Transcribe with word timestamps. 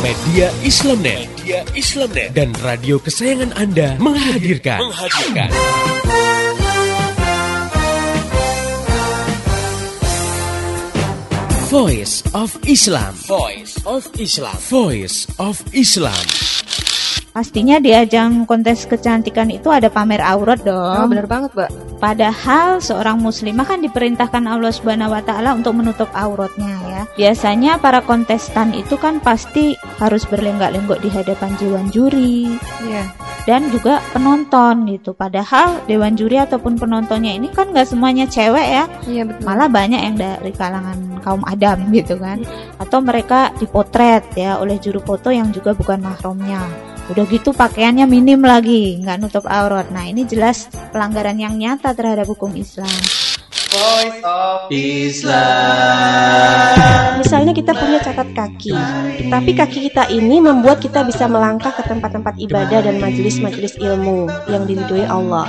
Media 0.00 0.48
Islamnet, 0.64 1.28
Media 1.28 1.60
Islamnet 1.76 2.32
dan 2.32 2.56
radio 2.64 2.96
kesayangan 2.96 3.52
Anda 3.52 4.00
menghadirkan, 4.00 4.80
menghadirkan. 4.80 5.52
Voice 11.68 12.24
of 12.32 12.56
Islam. 12.64 13.12
Voice 13.28 13.76
of 13.84 14.08
Islam. 14.16 14.56
Voice 14.72 15.28
of 15.36 15.60
Islam. 15.76 16.24
Pastinya 17.36 17.76
di 17.76 17.92
ajang 17.92 18.48
kontes 18.48 18.88
kecantikan 18.88 19.52
itu 19.52 19.68
ada 19.68 19.92
pamer 19.92 20.24
aurat 20.24 20.64
dong. 20.64 20.96
Oh, 20.96 21.06
bener 21.12 21.28
banget, 21.28 21.52
Mbak. 21.52 21.70
Padahal 22.00 22.80
seorang 22.80 23.20
muslimah 23.20 23.68
kan 23.68 23.84
diperintahkan 23.84 24.48
Allah 24.48 24.72
Subhanahu 24.72 25.12
wa 25.12 25.20
taala 25.20 25.52
untuk 25.52 25.76
menutup 25.76 26.08
auratnya 26.16 26.79
ya. 27.00 27.04
Biasanya 27.16 27.80
para 27.80 28.04
kontestan 28.04 28.76
itu 28.76 29.00
kan 29.00 29.18
pasti 29.24 29.72
harus 29.96 30.28
berlenggak-lenggok 30.28 31.00
di 31.00 31.08
hadapan 31.08 31.56
dewan 31.56 31.86
juri 31.88 32.52
Iya. 32.84 33.08
dan 33.48 33.72
juga 33.72 34.04
penonton 34.12 34.84
gitu. 34.92 35.16
Padahal 35.16 35.80
dewan 35.88 36.14
juri 36.14 36.36
ataupun 36.36 36.76
penontonnya 36.76 37.32
ini 37.32 37.48
kan 37.48 37.72
nggak 37.72 37.88
semuanya 37.88 38.28
cewek 38.28 38.66
ya. 38.68 38.84
Iya, 39.08 39.22
betul. 39.26 39.44
Malah 39.48 39.68
banyak 39.72 40.00
yang 40.00 40.16
dari 40.20 40.52
kalangan 40.52 40.98
kaum 41.24 41.42
adam 41.48 41.88
gitu 41.92 42.20
kan. 42.20 42.44
Atau 42.76 43.00
mereka 43.00 43.52
dipotret 43.56 44.24
ya 44.36 44.60
oleh 44.60 44.76
juru 44.76 45.00
foto 45.00 45.32
yang 45.32 45.48
juga 45.50 45.72
bukan 45.72 46.00
mahramnya. 46.04 46.60
Udah 47.10 47.26
gitu 47.26 47.50
pakaiannya 47.50 48.06
minim 48.06 48.38
lagi, 48.38 49.02
nggak 49.02 49.18
nutup 49.18 49.42
aurat. 49.50 49.90
Nah 49.90 50.06
ini 50.06 50.22
jelas 50.30 50.70
pelanggaran 50.94 51.42
yang 51.42 51.58
nyata 51.58 51.90
terhadap 51.90 52.30
hukum 52.30 52.54
Islam. 52.54 52.86
Voice 53.70 54.18
of 54.26 54.66
Islam. 54.74 55.38
Misalnya 57.22 57.54
kita 57.54 57.70
punya 57.70 58.02
catat 58.02 58.26
kaki, 58.34 58.74
tapi 59.30 59.54
kaki 59.54 59.86
kita 59.86 60.10
ini 60.10 60.42
membuat 60.42 60.82
kita 60.82 61.06
bisa 61.06 61.30
melangkah 61.30 61.70
ke 61.70 61.86
tempat-tempat 61.86 62.34
ibadah 62.42 62.82
dan 62.82 62.98
majelis-majelis 62.98 63.78
ilmu 63.78 64.26
yang 64.50 64.66
diridhoi 64.66 65.06
Allah. 65.06 65.46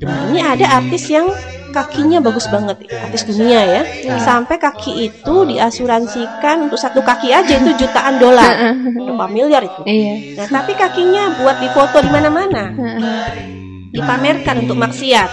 Nah, 0.00 0.32
ini 0.32 0.40
ada 0.40 0.80
artis 0.80 1.12
yang 1.12 1.28
kakinya 1.76 2.24
bagus 2.24 2.48
banget, 2.48 2.88
artis 2.88 3.28
dunia 3.28 3.60
ya. 3.68 3.84
Sampai 4.16 4.56
kaki 4.56 5.12
itu 5.12 5.44
diasuransikan 5.44 6.72
untuk 6.72 6.80
satu 6.80 7.04
kaki 7.04 7.36
aja 7.36 7.52
itu 7.52 7.84
jutaan 7.84 8.16
dolar, 8.16 8.80
berapa 8.96 9.28
miliar 9.28 9.60
itu. 9.60 9.84
Iya. 9.84 10.40
Nah, 10.40 10.48
tapi 10.56 10.72
kakinya 10.72 11.36
buat 11.36 11.60
difoto 11.60 12.00
di 12.00 12.08
mana-mana 12.08 12.72
dipamerkan 13.96 14.68
untuk 14.68 14.76
maksiat 14.76 15.30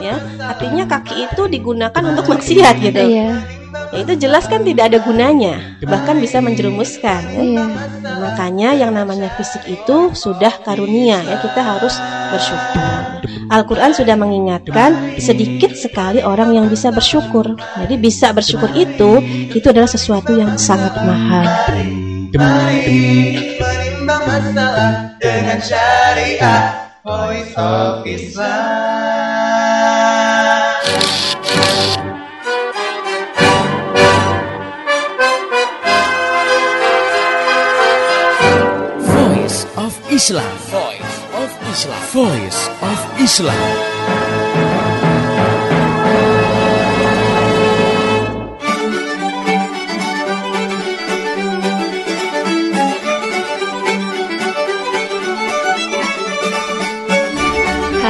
ya 0.00 0.16
artinya 0.40 0.84
kaki 0.88 1.28
itu 1.28 1.42
digunakan 1.46 2.02
untuk 2.02 2.26
maksiat 2.32 2.74
gitu 2.80 3.02
Iya. 3.04 3.28
ya 3.92 4.00
itu 4.02 4.12
jelas 4.18 4.48
kan 4.48 4.64
tidak 4.64 4.90
ada 4.90 4.98
gunanya 5.04 5.78
bahkan 5.84 6.18
bisa 6.18 6.40
menjerumuskan 6.40 7.22
ya. 7.28 7.42
Iya. 7.44 7.64
makanya 8.18 8.68
yang 8.74 8.92
namanya 8.96 9.28
fisik 9.36 9.62
itu 9.68 10.16
sudah 10.16 10.50
karunia 10.64 11.20
ya 11.22 11.36
kita 11.44 11.60
harus 11.60 11.94
bersyukur 12.32 12.82
Al-Quran 13.46 13.94
sudah 13.94 14.16
mengingatkan 14.18 15.20
sedikit 15.22 15.76
sekali 15.78 16.24
orang 16.24 16.56
yang 16.56 16.66
bisa 16.66 16.90
bersyukur 16.90 17.54
jadi 17.78 17.94
bisa 18.00 18.32
bersyukur 18.34 18.72
itu 18.74 19.22
itu 19.54 19.66
adalah 19.68 19.88
sesuatu 19.90 20.34
yang 20.34 20.56
sangat 20.58 20.96
mahal 21.04 21.46
Mari 22.36 23.56
menimbang 23.56 24.22
masalah 24.28 25.16
dengan 25.16 25.56
syariah. 25.56 26.85
Voice 27.06 27.54
of 27.56 28.04
Islam. 28.04 28.42
Voice 38.98 39.66
of 39.76 39.94
Islam. 40.10 40.58
Voice 40.58 41.22
of 41.30 41.50
Islam. 41.70 42.02
Voice 42.10 42.68
of 42.82 43.20
Islam. 43.20 44.25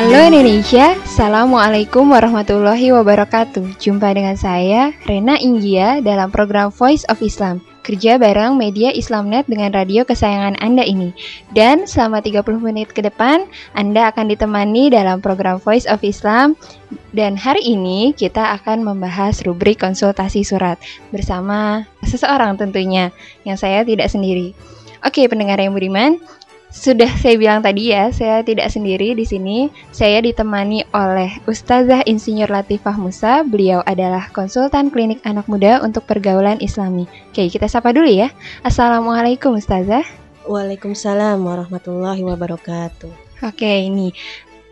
Halo 0.06 0.22
Indonesia, 0.22 0.94
Assalamualaikum 1.02 2.06
warahmatullahi 2.14 2.94
wabarakatuh. 2.94 3.74
Jumpa 3.82 4.14
dengan 4.14 4.38
saya, 4.38 4.94
Rena 5.02 5.34
Inggia 5.34 5.98
dalam 5.98 6.30
program 6.30 6.70
Voice 6.70 7.02
of 7.10 7.18
Islam. 7.26 7.58
Kerja 7.82 8.14
bareng 8.14 8.54
media 8.54 8.94
Islamnet 8.94 9.50
dengan 9.50 9.74
radio 9.74 10.06
kesayangan 10.06 10.62
Anda 10.62 10.86
ini. 10.86 11.10
Dan 11.50 11.90
selama 11.90 12.22
30 12.22 12.38
menit 12.62 12.94
ke 12.94 13.02
depan, 13.02 13.50
Anda 13.74 14.14
akan 14.14 14.30
ditemani 14.30 14.94
dalam 14.94 15.18
program 15.18 15.58
Voice 15.58 15.90
of 15.90 15.98
Islam. 16.06 16.54
Dan 17.10 17.34
hari 17.34 17.66
ini 17.66 18.14
kita 18.14 18.54
akan 18.62 18.86
membahas 18.86 19.42
rubrik 19.42 19.82
konsultasi 19.82 20.46
surat 20.46 20.78
Bersama 21.10 21.82
seseorang 22.06 22.54
tentunya, 22.54 23.10
yang 23.42 23.58
saya 23.58 23.82
tidak 23.82 24.06
sendiri. 24.06 24.54
Oke 25.06 25.26
pendengar 25.30 25.58
yang 25.62 25.70
budiman, 25.70 26.18
sudah 26.76 27.08
saya 27.16 27.40
bilang 27.40 27.64
tadi 27.64 27.88
ya, 27.88 28.12
saya 28.12 28.44
tidak 28.44 28.68
sendiri 28.68 29.16
di 29.16 29.24
sini. 29.24 29.72
Saya 29.90 30.20
ditemani 30.20 30.84
oleh 30.92 31.40
Ustazah 31.48 32.04
Insinyur 32.04 32.52
Latifah 32.52 33.00
Musa. 33.00 33.40
Beliau 33.42 33.80
adalah 33.88 34.28
konsultan 34.30 34.92
klinik 34.92 35.24
anak 35.24 35.48
muda 35.48 35.80
untuk 35.80 36.04
pergaulan 36.04 36.60
Islami. 36.60 37.08
Oke, 37.32 37.48
kita 37.48 37.64
sapa 37.66 37.96
dulu 37.96 38.06
ya. 38.06 38.28
Assalamualaikum 38.60 39.56
Ustazah. 39.56 40.04
Waalaikumsalam 40.46 41.42
warahmatullahi 41.42 42.22
wabarakatuh 42.22 43.10
Oke, 43.42 43.82
ini 43.82 44.14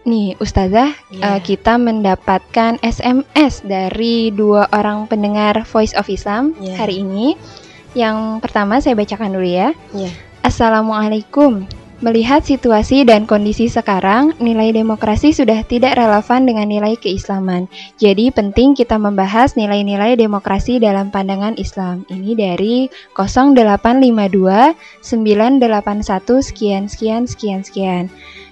nih 0.04 0.36
Ustazah, 0.38 0.92
Iya. 1.10 1.34
eh, 1.34 1.40
kita 1.42 1.80
mendapatkan 1.80 2.78
SMS 2.78 3.64
dari 3.64 4.28
dua 4.30 4.68
orang 4.70 5.08
pendengar 5.08 5.64
Voice 5.66 5.96
of 5.96 6.06
Islam 6.06 6.52
Iya. 6.60 6.76
hari 6.78 7.00
ini. 7.02 7.34
Yang 7.96 8.44
pertama 8.44 8.78
saya 8.78 8.94
bacakan 8.94 9.34
dulu 9.34 9.48
ya. 9.48 9.72
Iya. 9.96 10.12
Assalamualaikum. 10.44 11.64
Melihat 12.02 12.42
situasi 12.42 13.06
dan 13.06 13.22
kondisi 13.22 13.70
sekarang, 13.70 14.34
nilai 14.42 14.74
demokrasi 14.74 15.30
sudah 15.30 15.62
tidak 15.62 15.94
relevan 15.94 16.42
dengan 16.42 16.66
nilai 16.66 16.98
keislaman. 16.98 17.70
Jadi 18.02 18.34
penting 18.34 18.74
kita 18.74 18.98
membahas 18.98 19.54
nilai-nilai 19.54 20.18
demokrasi 20.18 20.82
dalam 20.82 21.14
pandangan 21.14 21.54
Islam. 21.54 22.02
Ini 22.10 22.34
dari 22.34 22.90
0852 23.14 24.74
981 25.06 26.42
sekian 26.42 26.90
sekian 26.90 27.30
sekian 27.30 27.60
sekian. 27.62 28.04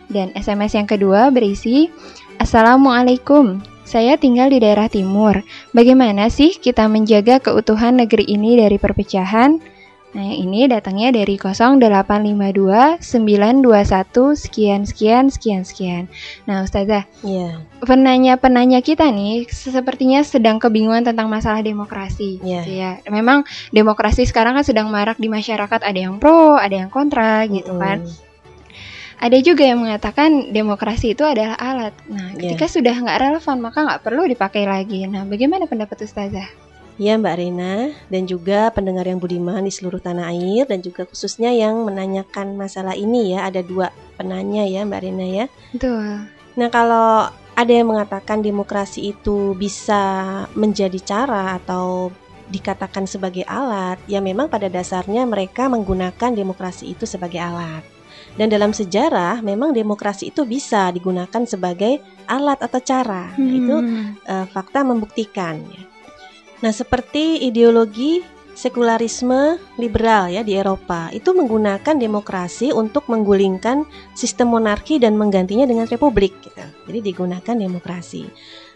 Dan 0.06 0.30
SMS 0.38 0.78
yang 0.78 0.86
kedua 0.86 1.34
berisi 1.34 1.90
Assalamualaikum. 2.38 3.58
Saya 3.82 4.14
tinggal 4.18 4.54
di 4.54 4.62
daerah 4.62 4.86
timur. 4.86 5.42
Bagaimana 5.74 6.30
sih 6.30 6.54
kita 6.56 6.86
menjaga 6.86 7.42
keutuhan 7.42 7.98
negeri 7.98 8.24
ini 8.24 8.54
dari 8.56 8.78
perpecahan? 8.78 9.71
Nah, 10.12 10.28
yang 10.28 10.44
ini 10.44 10.68
datangnya 10.68 11.08
dari 11.08 11.40
0852 11.40 13.00
921 13.00 14.36
sekian 14.36 14.84
sekian 14.84 15.32
sekian 15.32 15.62
sekian. 15.64 16.04
Nah, 16.44 16.68
Ustazah, 16.68 17.08
Iya, 17.24 17.64
penanya-penanya 17.80 18.84
kita 18.84 19.08
nih 19.08 19.48
sepertinya 19.48 20.20
sedang 20.20 20.60
kebingungan 20.60 21.08
tentang 21.08 21.32
masalah 21.32 21.64
demokrasi. 21.64 22.44
Iya. 22.44 22.60
gitu 22.60 22.70
ya. 22.76 22.92
Memang 23.08 23.48
demokrasi 23.72 24.28
sekarang 24.28 24.52
kan 24.60 24.64
sedang 24.68 24.92
marak 24.92 25.16
di 25.16 25.32
masyarakat, 25.32 25.80
ada 25.80 25.96
yang 25.96 26.20
pro, 26.20 26.60
ada 26.60 26.76
yang 26.76 26.92
kontra 26.92 27.48
gitu 27.48 27.80
kan. 27.80 28.04
Ada 29.22 29.38
juga 29.38 29.64
yang 29.64 29.80
mengatakan 29.80 30.50
demokrasi 30.50 31.14
itu 31.14 31.22
adalah 31.22 31.54
alat. 31.56 31.94
Nah, 32.10 32.34
Iya. 32.36 32.52
ketika 32.52 32.68
sudah 32.68 32.92
nggak 32.92 33.18
relevan 33.22 33.56
maka 33.64 33.78
nggak 33.86 34.02
perlu 34.02 34.28
dipakai 34.28 34.66
lagi. 34.68 35.08
Nah, 35.08 35.24
bagaimana 35.24 35.64
pendapat 35.64 36.04
Ustazah? 36.04 36.71
Ya 37.02 37.18
Mbak 37.18 37.34
Rena 37.34 37.90
dan 38.06 38.30
juga 38.30 38.70
pendengar 38.70 39.02
yang 39.10 39.18
budiman 39.18 39.66
di 39.66 39.74
seluruh 39.74 39.98
tanah 39.98 40.30
air 40.30 40.70
dan 40.70 40.78
juga 40.86 41.02
khususnya 41.02 41.50
yang 41.50 41.82
menanyakan 41.82 42.54
masalah 42.54 42.94
ini 42.94 43.34
ya 43.34 43.50
ada 43.50 43.58
dua 43.58 43.90
penanya 44.14 44.62
ya 44.62 44.86
Mbak 44.86 45.00
Rena 45.02 45.26
ya. 45.26 45.46
Betul. 45.74 46.30
Nah 46.54 46.68
kalau 46.70 47.26
ada 47.58 47.72
yang 47.72 47.90
mengatakan 47.90 48.38
demokrasi 48.38 49.10
itu 49.10 49.58
bisa 49.58 50.00
menjadi 50.54 50.98
cara 51.02 51.58
atau 51.58 52.14
dikatakan 52.52 53.08
sebagai 53.08 53.42
alat, 53.48 53.98
ya 54.06 54.20
memang 54.20 54.46
pada 54.46 54.68
dasarnya 54.68 55.24
mereka 55.24 55.66
menggunakan 55.72 56.30
demokrasi 56.36 56.92
itu 56.92 57.08
sebagai 57.08 57.40
alat. 57.40 57.82
Dan 58.36 58.52
dalam 58.52 58.76
sejarah 58.76 59.40
memang 59.40 59.72
demokrasi 59.72 60.30
itu 60.32 60.44
bisa 60.44 60.92
digunakan 60.92 61.42
sebagai 61.48 62.00
alat 62.28 62.60
atau 62.60 62.80
cara. 62.80 63.32
Nah, 63.36 63.52
itu 63.56 63.76
Hmm. 63.76 64.06
eh, 64.28 64.46
fakta 64.52 64.84
membuktikan. 64.84 65.64
ya. 65.66 65.91
Nah, 66.62 66.70
seperti 66.70 67.42
ideologi 67.42 68.22
sekularisme 68.52 69.56
liberal 69.80 70.28
ya 70.28 70.44
di 70.44 70.52
Eropa 70.54 71.08
itu 71.10 71.32
menggunakan 71.32 71.96
demokrasi 71.96 72.68
untuk 72.70 73.08
menggulingkan 73.08 73.88
sistem 74.12 74.52
monarki 74.52 75.00
dan 75.00 75.16
menggantinya 75.16 75.66
dengan 75.66 75.88
republik. 75.88 76.36
Gitu. 76.44 76.62
Jadi 76.86 76.98
digunakan 77.02 77.56
demokrasi. 77.56 78.28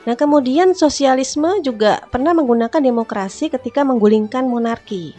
Nah, 0.06 0.14
kemudian 0.18 0.74
sosialisme 0.74 1.62
juga 1.62 2.02
pernah 2.10 2.34
menggunakan 2.34 2.78
demokrasi 2.78 3.50
ketika 3.50 3.82
menggulingkan 3.82 4.46
monarki. 4.46 5.14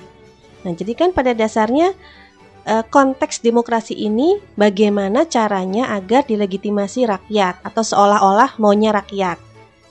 Nah, 0.63 0.73
jadi 0.75 0.95
kan 0.95 1.09
pada 1.11 1.31
dasarnya 1.31 1.93
eh, 2.67 2.83
konteks 2.87 3.43
demokrasi 3.43 3.95
ini 3.95 4.39
bagaimana 4.59 5.23
caranya 5.27 5.95
agar 5.95 6.27
dilegitimasi 6.27 7.07
rakyat 7.07 7.63
atau 7.63 7.83
seolah-olah 7.83 8.59
maunya 8.59 8.95
rakyat. 8.95 9.37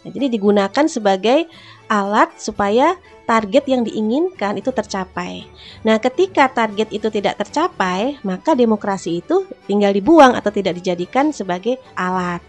Nah, 0.06 0.10
jadi 0.14 0.26
digunakan 0.32 0.86
sebagai 0.86 1.50
alat 1.86 2.34
supaya 2.38 2.98
target 3.26 3.66
yang 3.66 3.82
diinginkan 3.82 4.58
itu 4.58 4.70
tercapai. 4.70 5.46
Nah, 5.82 5.98
ketika 5.98 6.46
target 6.46 6.90
itu 6.94 7.10
tidak 7.10 7.42
tercapai, 7.42 8.18
maka 8.22 8.54
demokrasi 8.54 9.22
itu 9.22 9.46
tinggal 9.66 9.90
dibuang 9.90 10.38
atau 10.38 10.50
tidak 10.54 10.78
dijadikan 10.78 11.34
sebagai 11.34 11.78
alat. 11.98 12.40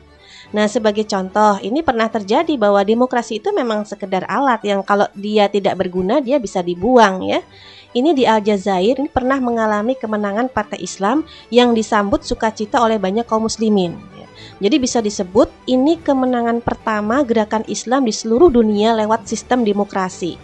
Nah, 0.48 0.64
sebagai 0.72 1.04
contoh, 1.04 1.60
ini 1.60 1.84
pernah 1.84 2.08
terjadi 2.08 2.56
bahwa 2.56 2.80
demokrasi 2.80 3.44
itu 3.44 3.52
memang 3.52 3.84
sekedar 3.84 4.24
alat 4.32 4.64
yang 4.64 4.80
kalau 4.80 5.10
dia 5.12 5.52
tidak 5.52 5.76
berguna 5.76 6.24
dia 6.24 6.40
bisa 6.40 6.64
dibuang 6.64 7.26
ya. 7.28 7.44
Ini 7.92 8.14
di 8.14 8.24
Aljazair 8.24 9.02
ini 9.02 9.10
pernah 9.10 9.42
mengalami 9.42 9.98
kemenangan 9.98 10.48
Partai 10.54 10.80
Islam 10.80 11.26
yang 11.52 11.74
disambut 11.74 12.24
sukacita 12.24 12.80
oleh 12.80 12.96
banyak 13.02 13.26
kaum 13.26 13.50
muslimin. 13.50 14.17
Jadi 14.58 14.76
bisa 14.82 15.00
disebut 15.02 15.54
ini 15.70 16.02
kemenangan 16.02 16.66
pertama 16.66 17.22
gerakan 17.22 17.62
Islam 17.70 18.10
di 18.10 18.14
seluruh 18.14 18.50
dunia 18.50 18.98
lewat 18.98 19.30
sistem 19.30 19.62
demokrasi. 19.62 20.38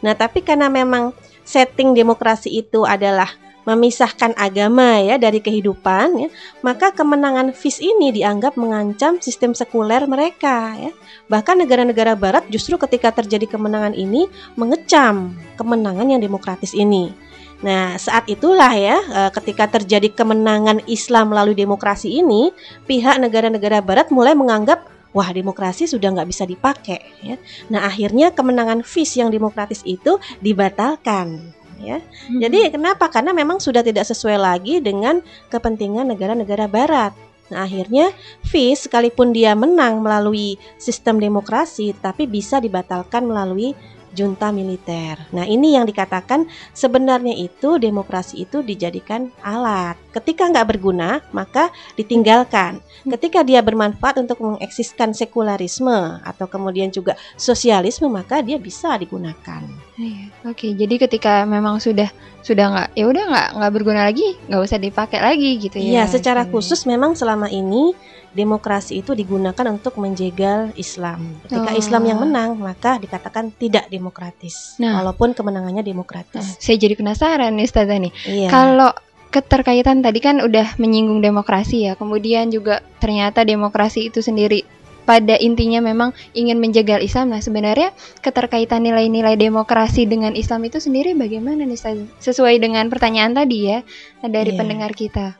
Nah, 0.00 0.14
tapi 0.14 0.40
karena 0.40 0.70
memang 0.70 1.10
setting 1.42 1.92
demokrasi 1.92 2.62
itu 2.62 2.86
adalah 2.86 3.28
memisahkan 3.68 4.32
agama 4.40 4.98
ya 5.04 5.20
dari 5.20 5.38
kehidupan 5.38 6.08
ya, 6.16 6.28
maka 6.64 6.90
kemenangan 6.96 7.52
FIS 7.52 7.84
ini 7.84 8.08
dianggap 8.10 8.56
mengancam 8.56 9.20
sistem 9.20 9.52
sekuler 9.52 10.08
mereka 10.08 10.74
ya. 10.80 10.92
Bahkan 11.28 11.60
negara-negara 11.60 12.16
barat 12.16 12.48
justru 12.48 12.80
ketika 12.80 13.12
terjadi 13.12 13.44
kemenangan 13.46 13.92
ini 13.92 14.26
mengecam 14.56 15.36
kemenangan 15.60 16.08
yang 16.08 16.22
demokratis 16.22 16.72
ini. 16.72 17.12
Nah, 17.60 18.00
saat 18.00 18.24
itulah 18.28 18.72
ya, 18.72 18.96
eh, 19.00 19.30
ketika 19.36 19.68
terjadi 19.68 20.08
kemenangan 20.16 20.80
Islam 20.88 21.36
melalui 21.36 21.52
demokrasi 21.52 22.08
ini, 22.08 22.52
pihak 22.88 23.20
negara-negara 23.20 23.84
Barat 23.84 24.08
mulai 24.08 24.32
menganggap, 24.32 24.88
wah 25.12 25.28
demokrasi 25.28 25.84
sudah 25.84 26.08
nggak 26.16 26.28
bisa 26.28 26.48
dipakai. 26.48 27.00
Ya. 27.20 27.36
Nah, 27.68 27.84
akhirnya 27.84 28.32
kemenangan 28.32 28.80
FIS 28.80 29.20
yang 29.20 29.28
demokratis 29.28 29.84
itu 29.84 30.16
dibatalkan. 30.40 31.56
Ya, 31.80 31.96
jadi 32.28 32.68
kenapa? 32.68 33.08
Karena 33.08 33.32
memang 33.32 33.56
sudah 33.56 33.80
tidak 33.80 34.04
sesuai 34.04 34.36
lagi 34.36 34.84
dengan 34.84 35.24
kepentingan 35.48 36.12
negara-negara 36.12 36.68
Barat. 36.68 37.16
Nah, 37.48 37.64
akhirnya 37.64 38.12
FIS 38.44 38.84
sekalipun 38.86 39.32
dia 39.32 39.56
menang 39.56 40.04
melalui 40.04 40.60
sistem 40.76 41.16
demokrasi, 41.16 41.96
tapi 41.96 42.28
bisa 42.28 42.60
dibatalkan 42.60 43.24
melalui 43.24 43.72
junta 44.10 44.50
militer. 44.50 45.18
Nah, 45.30 45.46
ini 45.46 45.78
yang 45.78 45.86
dikatakan 45.86 46.46
sebenarnya 46.74 47.34
itu 47.34 47.78
demokrasi 47.78 48.42
itu 48.44 48.60
dijadikan 48.60 49.30
alat. 49.40 49.96
Ketika 50.10 50.50
nggak 50.50 50.68
berguna, 50.76 51.22
maka 51.30 51.70
ditinggalkan. 51.94 52.82
Ketika 53.06 53.46
dia 53.46 53.62
bermanfaat 53.62 54.20
untuk 54.20 54.42
mengeksiskan 54.42 55.14
sekularisme 55.14 56.20
atau 56.20 56.46
kemudian 56.50 56.90
juga 56.90 57.14
sosialisme, 57.38 58.10
maka 58.10 58.42
dia 58.42 58.58
bisa 58.58 58.98
digunakan. 58.98 59.62
Iya, 60.00 60.32
Oke, 60.48 60.72
jadi 60.72 60.96
ketika 60.96 61.44
memang 61.44 61.76
sudah 61.76 62.08
sudah 62.40 62.72
nggak 62.72 62.88
ya 62.96 63.04
udah 63.04 63.24
nggak 63.28 63.48
nggak 63.60 63.72
berguna 63.72 64.00
lagi, 64.08 64.36
nggak 64.48 64.62
usah 64.64 64.78
dipakai 64.80 65.20
lagi 65.20 65.60
gitu 65.60 65.76
ya. 65.76 65.84
Iya, 65.84 66.02
secara 66.08 66.48
khusus 66.48 66.88
memang 66.88 67.12
selama 67.12 67.52
ini 67.52 67.92
demokrasi 68.30 69.02
itu 69.02 69.10
digunakan 69.12 69.66
untuk 69.66 69.98
menjegal 69.98 70.70
Islam. 70.74 71.38
Ketika 71.42 71.70
Oh. 71.70 71.78
Islam 71.78 72.02
yang 72.04 72.18
menang, 72.20 72.54
maka 72.56 72.96
dikatakan 72.96 73.50
tidak 73.52 73.90
demokratis. 73.90 74.78
Nah. 74.78 75.02
Walaupun 75.02 75.34
kemenangannya 75.34 75.82
Nah, 75.82 75.88
demokratis. 75.88 76.56
saya 76.58 76.78
jadi 76.78 76.94
penasaran 76.94 77.50
nih 77.54 77.66
Ustazah 77.66 77.98
nih. 77.98 78.12
Iya. 78.24 78.48
Kalau 78.48 78.90
keterkaitan 79.30 80.02
tadi 80.02 80.18
kan 80.18 80.38
udah 80.38 80.74
menyinggung 80.76 81.18
demokrasi 81.18 81.86
ya, 81.86 81.94
kemudian 81.94 82.50
juga 82.50 82.82
ternyata 82.98 83.42
demokrasi 83.42 84.10
itu 84.10 84.18
sendiri 84.20 84.66
pada 85.00 85.34
intinya 85.34 85.82
memang 85.82 86.14
ingin 86.30 86.58
menjegal 86.58 87.02
Islam. 87.02 87.34
Nah, 87.34 87.42
sebenarnya 87.42 87.90
keterkaitan 88.20 88.78
nilai-nilai 88.80 89.34
demokrasi 89.34 90.06
dengan 90.06 90.38
Islam 90.38 90.62
itu 90.62 90.78
sendiri 90.78 91.18
bagaimana 91.18 91.66
nih? 91.66 91.78
Sesuai 92.18 92.62
dengan 92.62 92.86
pertanyaan 92.86 93.34
tadi 93.34 93.58
ya 93.66 93.82
dari 94.22 94.54
Iya. 94.54 94.58
pendengar 94.58 94.94
kita. 94.94 95.34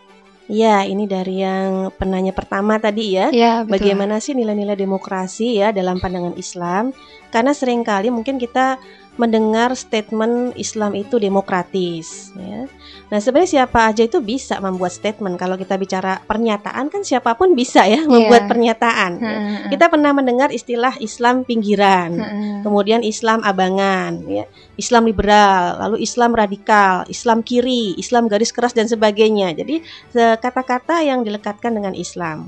Iya, 0.50 0.82
ini 0.90 1.06
dari 1.06 1.46
yang 1.46 1.94
penanya 1.94 2.34
pertama 2.34 2.74
tadi 2.82 3.14
ya. 3.14 3.30
Ya, 3.30 3.62
betul. 3.62 3.94
Bagaimana 3.94 4.18
sih 4.18 4.34
nilai-nilai 4.34 4.74
demokrasi 4.74 5.62
ya 5.62 5.70
dalam 5.70 6.02
pandangan 6.02 6.34
Islam? 6.34 6.90
Karena 7.30 7.54
sering 7.54 7.86
kali 7.86 8.10
mungkin 8.10 8.34
kita 8.34 8.74
mendengar 9.20 9.76
statement 9.76 10.56
Islam 10.56 10.96
itu 10.96 11.20
demokratis 11.20 12.32
ya. 12.32 12.64
Nah, 13.10 13.18
sebenarnya 13.18 13.66
siapa 13.66 13.90
aja 13.90 14.06
itu 14.06 14.22
bisa 14.22 14.56
membuat 14.62 14.94
statement. 14.94 15.34
Kalau 15.34 15.58
kita 15.58 15.74
bicara 15.76 16.22
pernyataan 16.24 16.88
kan 16.88 17.02
siapa 17.02 17.34
pun 17.34 17.52
bisa 17.52 17.82
ya 17.84 18.06
membuat 18.06 18.46
Iya. 18.46 18.50
pernyataan. 18.54 19.12
ya. 19.18 19.26
Heeh, 19.26 19.42
heeh. 19.44 19.70
Kita 19.74 19.90
pernah 19.90 20.14
mendengar 20.14 20.48
istilah 20.54 20.94
Islam 21.02 21.42
pinggiran. 21.42 22.14
Kemudian 22.62 23.02
Islam 23.02 23.42
abangan, 23.42 24.22
ya, 24.30 24.46
Islam 24.78 25.10
liberal, 25.10 25.82
lalu 25.82 26.06
Islam 26.06 26.38
radikal, 26.38 27.02
Islam 27.10 27.42
kiri, 27.42 27.98
Islam 27.98 28.30
garis 28.30 28.54
keras 28.54 28.72
dan 28.78 28.86
sebagainya. 28.86 29.58
Jadi 29.58 29.82
kata-kata 30.14 31.02
yang 31.02 31.26
dilekatkan 31.26 31.74
dengan 31.74 31.92
Islam. 31.98 32.46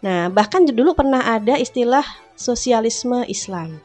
Nah, 0.00 0.32
bahkan 0.32 0.64
dulu 0.64 0.96
pernah 0.96 1.36
ada 1.36 1.58
istilah 1.60 2.06
sosialisme 2.32 3.28
Islam. 3.28 3.76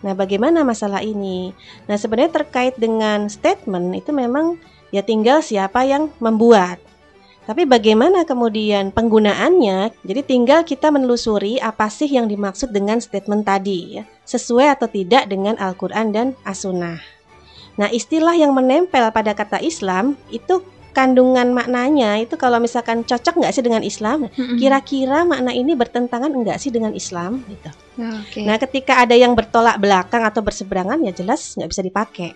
Nah, 0.00 0.16
bagaimana 0.16 0.64
masalah 0.64 1.04
ini? 1.04 1.52
Nah, 1.84 2.00
sebenarnya 2.00 2.40
terkait 2.40 2.74
dengan 2.80 3.28
statement 3.28 3.92
itu 3.92 4.10
memang 4.16 4.56
ya 4.88 5.04
tinggal 5.04 5.44
siapa 5.44 5.84
yang 5.84 6.08
membuat. 6.18 6.80
Tapi 7.44 7.66
bagaimana 7.66 8.22
kemudian 8.22 8.94
penggunaannya? 8.94 9.92
Jadi 10.06 10.20
tinggal 10.22 10.62
kita 10.62 10.92
menelusuri 10.92 11.58
apa 11.58 11.90
sih 11.90 12.06
yang 12.06 12.30
dimaksud 12.30 12.70
dengan 12.70 13.02
statement 13.02 13.42
tadi 13.42 14.00
ya, 14.00 14.04
sesuai 14.22 14.78
atau 14.78 14.86
tidak 14.86 15.26
dengan 15.26 15.58
Al-Qur'an 15.58 16.14
dan 16.14 16.38
As-Sunnah. 16.46 17.00
Nah, 17.80 17.88
istilah 17.88 18.36
yang 18.36 18.52
menempel 18.52 19.08
pada 19.10 19.32
kata 19.32 19.58
Islam 19.64 20.14
itu 20.28 20.60
kandungan 20.90 21.54
maknanya 21.54 22.18
itu 22.20 22.34
kalau 22.34 22.58
misalkan 22.58 23.06
cocok 23.06 23.40
nggak 23.40 23.52
sih 23.54 23.64
dengan 23.64 23.82
Islam? 23.82 24.28
Mm-mm. 24.30 24.58
Kira-kira 24.58 25.22
makna 25.24 25.54
ini 25.54 25.72
bertentangan 25.78 26.30
enggak 26.30 26.58
sih 26.58 26.70
dengan 26.74 26.92
Islam 26.92 27.42
gitu. 27.46 27.70
Oke. 28.00 28.42
Nah, 28.44 28.56
ketika 28.58 29.02
ada 29.02 29.14
yang 29.14 29.32
bertolak 29.34 29.78
belakang 29.78 30.26
atau 30.26 30.40
berseberangan 30.42 31.00
ya 31.06 31.12
jelas 31.14 31.54
nggak 31.56 31.70
bisa 31.70 31.82
dipakai. 31.82 32.30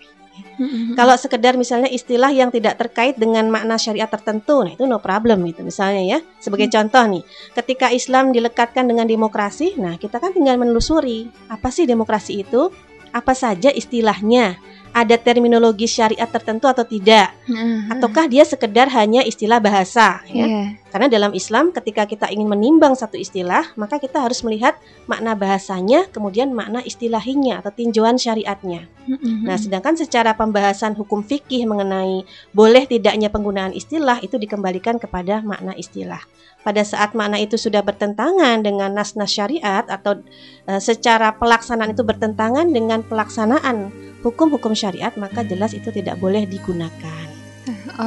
Kalau 0.95 1.15
sekedar 1.19 1.59
misalnya 1.59 1.91
istilah 1.91 2.31
yang 2.31 2.51
tidak 2.51 2.79
terkait 2.79 3.19
dengan 3.19 3.47
makna 3.51 3.75
syariat 3.79 4.07
tertentu, 4.07 4.63
nah 4.63 4.71
itu 4.71 4.87
no 4.87 5.03
problem 5.03 5.43
itu 5.47 5.63
misalnya 5.67 6.03
ya. 6.03 6.19
Sebagai 6.39 6.71
contoh 6.71 7.03
nih, 7.11 7.23
ketika 7.59 7.91
Islam 7.91 8.31
dilekatkan 8.31 8.87
dengan 8.87 9.07
demokrasi, 9.07 9.75
nah 9.79 9.99
kita 9.99 10.23
kan 10.23 10.31
tinggal 10.31 10.59
menelusuri 10.59 11.31
apa 11.51 11.71
sih 11.75 11.87
demokrasi 11.87 12.47
itu, 12.47 12.71
apa 13.11 13.35
saja 13.35 13.71
istilahnya, 13.71 14.59
ada 14.95 15.19
terminologi 15.19 15.91
syariat 15.91 16.31
tertentu 16.31 16.71
atau 16.71 16.87
tidak, 16.87 17.35
Heeh. 17.51 17.91
ataukah 17.91 18.31
dia 18.31 18.47
sekedar 18.47 18.87
hanya 18.95 19.27
istilah 19.27 19.59
bahasa 19.59 20.23
ya. 20.31 20.47
Iya. 20.47 20.63
Karena 20.95 21.11
dalam 21.11 21.35
Islam 21.35 21.75
ketika 21.75 22.07
kita 22.07 22.31
ingin 22.31 22.47
menimbang 22.47 22.95
satu 22.95 23.19
istilah, 23.19 23.75
maka 23.75 23.99
kita 23.99 24.23
harus 24.23 24.47
melihat 24.47 24.79
makna 25.11 25.35
bahasanya, 25.35 26.07
kemudian 26.15 26.55
makna 26.55 26.79
istilahinya 26.87 27.59
atau 27.59 27.75
tinjauan 27.75 28.15
syariatnya. 28.15 28.87
Mm-mm. 29.11 29.43
Nah, 29.43 29.59
sedangkan 29.59 29.99
secara 29.99 30.39
pembahasan 30.39 30.95
hukum 30.95 31.27
fikih 31.27 31.67
mengenai 31.67 32.23
boleh 32.55 32.87
tidaknya 32.87 33.35
penggunaan 33.35 33.75
istilah 33.75 34.23
itu 34.23 34.39
dikembalikan 34.39 35.03
kepada 35.03 35.43
makna 35.43 35.75
istilah. 35.75 36.23
Pada 36.63 36.87
saat 36.87 37.19
makna 37.19 37.43
itu 37.43 37.59
sudah 37.59 37.83
bertentangan 37.83 38.63
dengan 38.63 38.95
nas-nas 38.95 39.35
syariat 39.35 39.83
atau 39.91 40.23
eh, 40.71 40.79
secara 40.79 41.35
pelaksanaan 41.35 41.93
itu 41.93 42.07
bertentangan 42.07 42.71
dengan 42.71 43.03
pelaksanaan 43.03 43.91
hukum-hukum 44.25 44.73
syariat, 44.73 45.13
maka 45.21 45.45
jelas 45.45 45.77
itu 45.77 45.93
tidak 45.93 46.17
boleh 46.17 46.49
digunakan. 46.49 47.35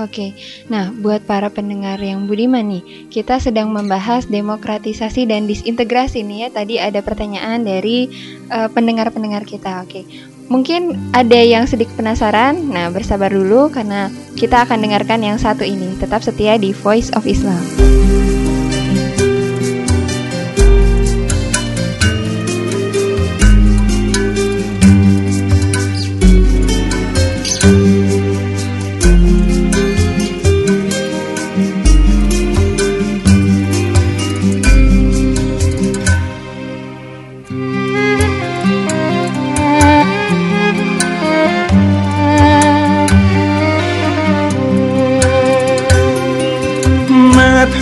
Oke, 0.04 0.38
nah 0.70 0.92
buat 0.92 1.24
para 1.24 1.50
pendengar 1.50 1.98
yang 1.98 2.28
budiman 2.28 2.62
nih, 2.62 3.08
kita 3.10 3.40
sedang 3.42 3.72
membahas 3.72 4.28
demokratisasi 4.28 5.26
dan 5.26 5.50
disintegrasi 5.50 6.22
nih 6.22 6.38
ya. 6.46 6.48
Tadi 6.52 6.76
ada 6.78 7.00
pertanyaan 7.02 7.64
dari 7.64 8.12
eh, 8.52 8.70
pendengar-pendengar 8.70 9.48
kita. 9.48 9.82
Oke, 9.88 10.04
mungkin 10.52 10.94
ada 11.16 11.40
yang 11.40 11.66
sedikit 11.66 11.96
penasaran. 11.98 12.70
Nah, 12.70 12.94
bersabar 12.94 13.34
dulu 13.34 13.74
karena 13.74 14.14
kita 14.36 14.68
akan 14.68 14.78
dengarkan 14.84 15.24
yang 15.24 15.40
satu 15.40 15.64
ini. 15.66 15.96
Tetap 15.98 16.22
setia 16.22 16.60
di 16.62 16.76
Voice 16.76 17.10
of 17.16 17.26
Islam. 17.26 17.97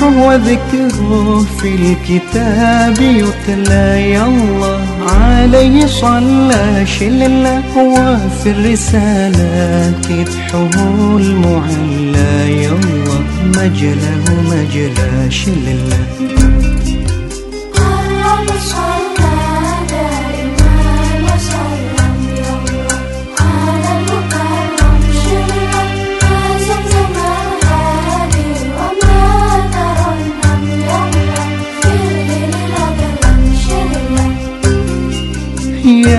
وذكره 0.04 1.46
في 1.62 1.76
الكتاب 1.76 3.02
يتلى 3.02 4.12
يا 4.12 4.26
الله 4.26 4.82
عليه 5.08 5.86
صلى 5.86 6.86
شل 6.86 7.24
الله 7.24 7.64
وفي 7.78 8.52
الرسالات 8.52 10.10
يدحه 10.10 10.70
المعلى 11.18 12.64
يا 12.64 12.72
الله 12.72 13.24
مجله 13.46 14.26
مجلى 14.52 15.32
شل 15.32 15.66
الله 15.68 16.25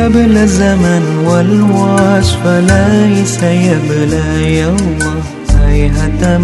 قبل 0.06 0.48
زمن 0.48 1.24
والوصف 1.26 2.46
ليس 2.46 3.42
يبلى 3.42 4.60
يوم 4.60 4.98
هيهة 5.50 6.38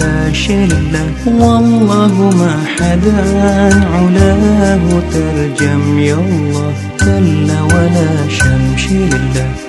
لا 0.00 0.32
شلة. 0.32 1.06
والله 1.26 2.30
ما 2.30 2.56
حدا 2.76 3.22
علاه 3.94 5.02
ترجم 5.12 5.98
يالله 5.98 6.72
كلا 7.00 7.62
ولا 7.62 8.28
شمشلة 8.28 9.63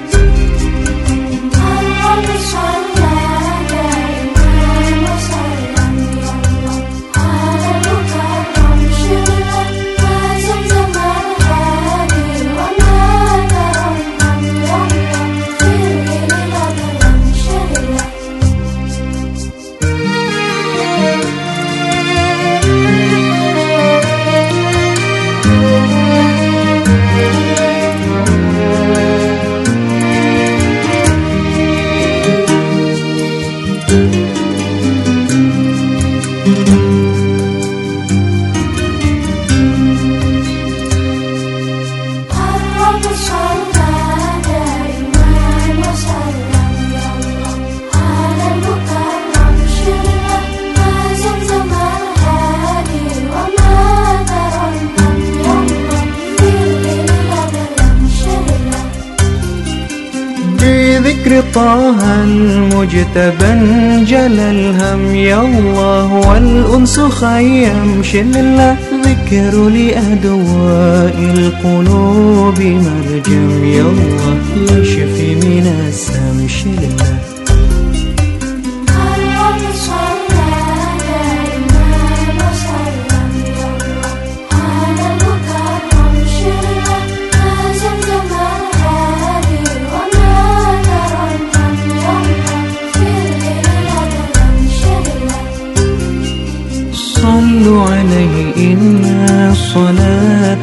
طه 61.55 62.23
المجتبى 62.23 63.45
انجل 63.45 64.39
الهم 64.39 65.15
يا 65.15 65.41
الله 65.41 66.13
والأنس 66.13 66.99
خيم. 66.99 68.03
شل 68.03 68.37
الله 68.37 68.77
ذكر 69.05 69.69
لأدواء 69.69 71.15
القلوب 71.35 72.59
مرجم 72.59 73.63
يا 73.63 73.81
الله 73.81 74.37
يشفي 74.81 75.35
من 75.35 75.65
السم. 75.87 76.47
شل 76.47 77.24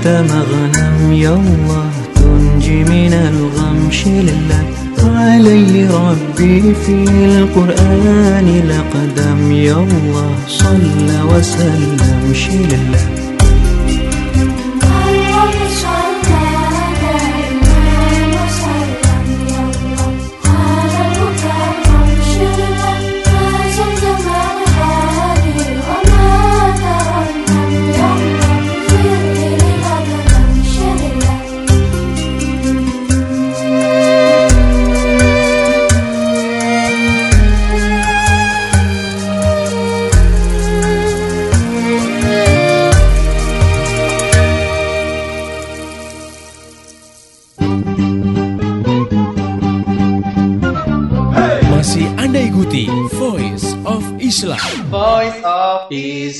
الصلاة 0.02 0.23
مغنم 0.23 1.12
يا 1.12 1.35
الله 1.35 1.90
تنجي 2.14 2.85
من 2.85 3.12
الغم 3.12 3.90
شل 3.90 4.28
الله 4.28 4.64
علي 4.99 5.87
ربي 5.87 6.75
في 6.75 7.04
القرآن 7.38 8.62
لقدم 8.68 9.52
يا 9.52 9.76
الله 9.76 10.35
صلى 10.49 11.23
وسلم 11.23 12.35
شل 12.35 12.73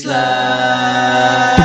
Islam. 0.03 1.55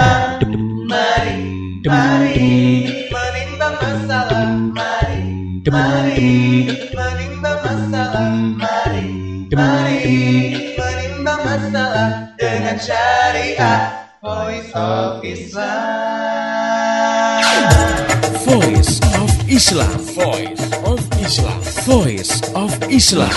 Mari, 0.86 1.82
mari, 1.82 2.86
menimbang 3.10 3.74
masalah. 3.82 4.46
Mari, 4.78 5.26
mari, 5.66 6.70
menimbang 6.94 7.58
masalah. 7.66 8.30
Mari, 8.54 9.10
mari, 9.50 10.54
menimbang 10.70 11.42
masalah 11.42 12.30
dengan 12.38 12.78
syariat. 12.78 14.06
Voice 14.22 14.70
of 14.70 15.18
Islam. 15.26 15.66
Voice 18.46 19.02
of 19.18 19.34
Islam. 19.50 19.98
Voice 20.14 20.62
of 20.86 21.02
Islam. 21.18 21.58
Voice 21.90 22.38
of 22.54 22.70
Islam. 22.86 23.34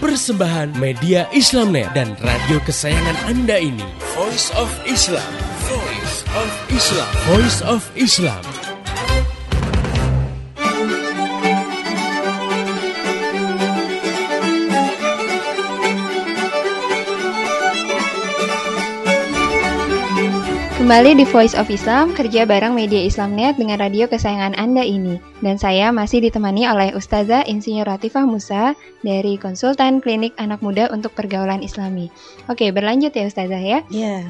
Persembahan 0.00 0.80
media 0.80 1.28
Islamnet 1.28 1.92
dan 1.92 2.16
radio 2.24 2.56
kesayangan 2.64 3.20
Anda 3.28 3.60
ini. 3.60 3.84
Voice 4.16 4.48
of 4.56 4.72
Islam. 4.88 5.28
Voice 5.68 6.24
of 6.32 6.48
Islam. 6.72 7.12
Voice 7.28 7.60
of 7.60 7.84
Islam. 8.00 8.59
Kembali 20.80 21.12
di 21.12 21.28
Voice 21.28 21.52
of 21.60 21.68
Islam, 21.68 22.16
kerja 22.16 22.48
bareng 22.48 22.72
media 22.72 23.04
Islamnet 23.04 23.60
dengan 23.60 23.76
radio 23.76 24.08
kesayangan 24.08 24.56
Anda 24.56 24.80
ini. 24.80 25.20
Dan 25.44 25.60
saya 25.60 25.92
masih 25.92 26.24
ditemani 26.24 26.64
oleh 26.64 26.96
Ustazah 26.96 27.44
Insinyur 27.44 27.84
Latifah 27.84 28.24
Musa 28.24 28.72
dari 29.04 29.36
Konsultan 29.36 30.00
Klinik 30.00 30.32
Anak 30.40 30.64
Muda 30.64 30.88
untuk 30.88 31.12
Pergaulan 31.12 31.60
Islami. 31.60 32.08
Oke, 32.48 32.72
berlanjut 32.72 33.12
ya 33.12 33.28
Ustazah 33.28 33.60
ya. 33.60 33.84
Ya, 33.92 34.24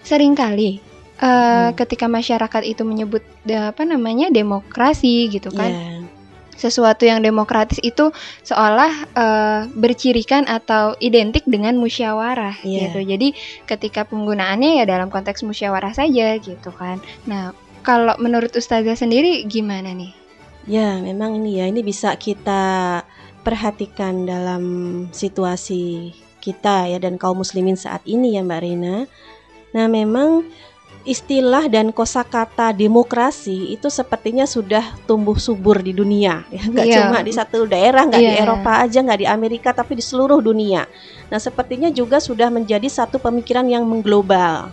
Seringkali 0.00 0.80
eh, 1.20 1.68
ketika 1.76 2.08
masyarakat 2.08 2.62
itu 2.64 2.80
menyebut 2.80 3.20
eh, 3.44 3.68
apa 3.68 3.84
namanya 3.84 4.32
demokrasi 4.32 5.28
gitu 5.28 5.52
kan. 5.52 5.68
ya. 5.68 6.15
Sesuatu 6.56 7.04
yang 7.04 7.20
demokratis 7.20 7.78
itu 7.84 8.10
seolah 8.42 8.92
eh, 9.12 9.60
bercirikan 9.76 10.48
atau 10.48 10.96
identik 10.98 11.44
dengan 11.46 11.76
musyawarah 11.76 12.64
Iya. 12.64 12.90
gitu. 12.90 13.00
Jadi 13.04 13.28
ketika 13.68 14.08
penggunaannya 14.08 14.82
ya 14.82 14.84
dalam 14.88 15.12
konteks 15.12 15.44
musyawarah 15.44 15.92
saja 15.92 16.36
gitu 16.40 16.70
kan. 16.74 16.98
Nah, 17.28 17.52
kalau 17.86 18.16
menurut 18.18 18.50
ustazah 18.56 18.98
sendiri 18.98 19.46
gimana 19.46 19.94
nih? 19.94 20.10
Ya, 20.66 20.98
memang 20.98 21.38
ini 21.38 21.62
ya, 21.62 21.70
ini 21.70 21.86
bisa 21.86 22.18
kita 22.18 22.98
perhatikan 23.46 24.26
dalam 24.26 24.64
situasi 25.14 26.10
kita 26.42 26.90
ya 26.90 26.98
dan 26.98 27.14
kaum 27.14 27.38
muslimin 27.38 27.78
saat 27.78 28.02
ini 28.02 28.34
ya 28.34 28.42
Mbak 28.42 28.60
Rina. 28.66 29.06
Nah, 29.70 29.86
memang 29.86 30.42
istilah 31.06 31.64
dan 31.66 31.88
kosakata 31.88 32.74
demokrasi 32.74 33.70
itu 33.70 33.86
sepertinya 33.86 34.42
sudah 34.42 34.82
tumbuh 35.06 35.38
subur 35.38 35.78
di 35.78 35.94
dunia 35.94 36.42
ya 36.50 36.62
nggak 36.68 36.84
Iya. 36.84 36.96
cuma 37.00 37.18
di 37.20 37.30
satu 37.30 37.62
daerah 37.64 38.02
nggak 38.04 38.18
di 38.20 38.26
Iya. 38.28 38.42
Eropa 38.42 38.82
aja 38.82 38.98
nggak 39.00 39.20
di 39.22 39.26
Amerika 39.26 39.70
tapi 39.70 39.94
di 39.94 40.02
seluruh 40.02 40.38
dunia 40.38 40.82
nah 41.26 41.38
sepertinya 41.38 41.86
juga 41.88 42.18
sudah 42.18 42.50
menjadi 42.50 42.86
satu 42.86 43.16
pemikiran 43.16 43.64
yang 43.64 43.86
mengglobal 43.86 44.68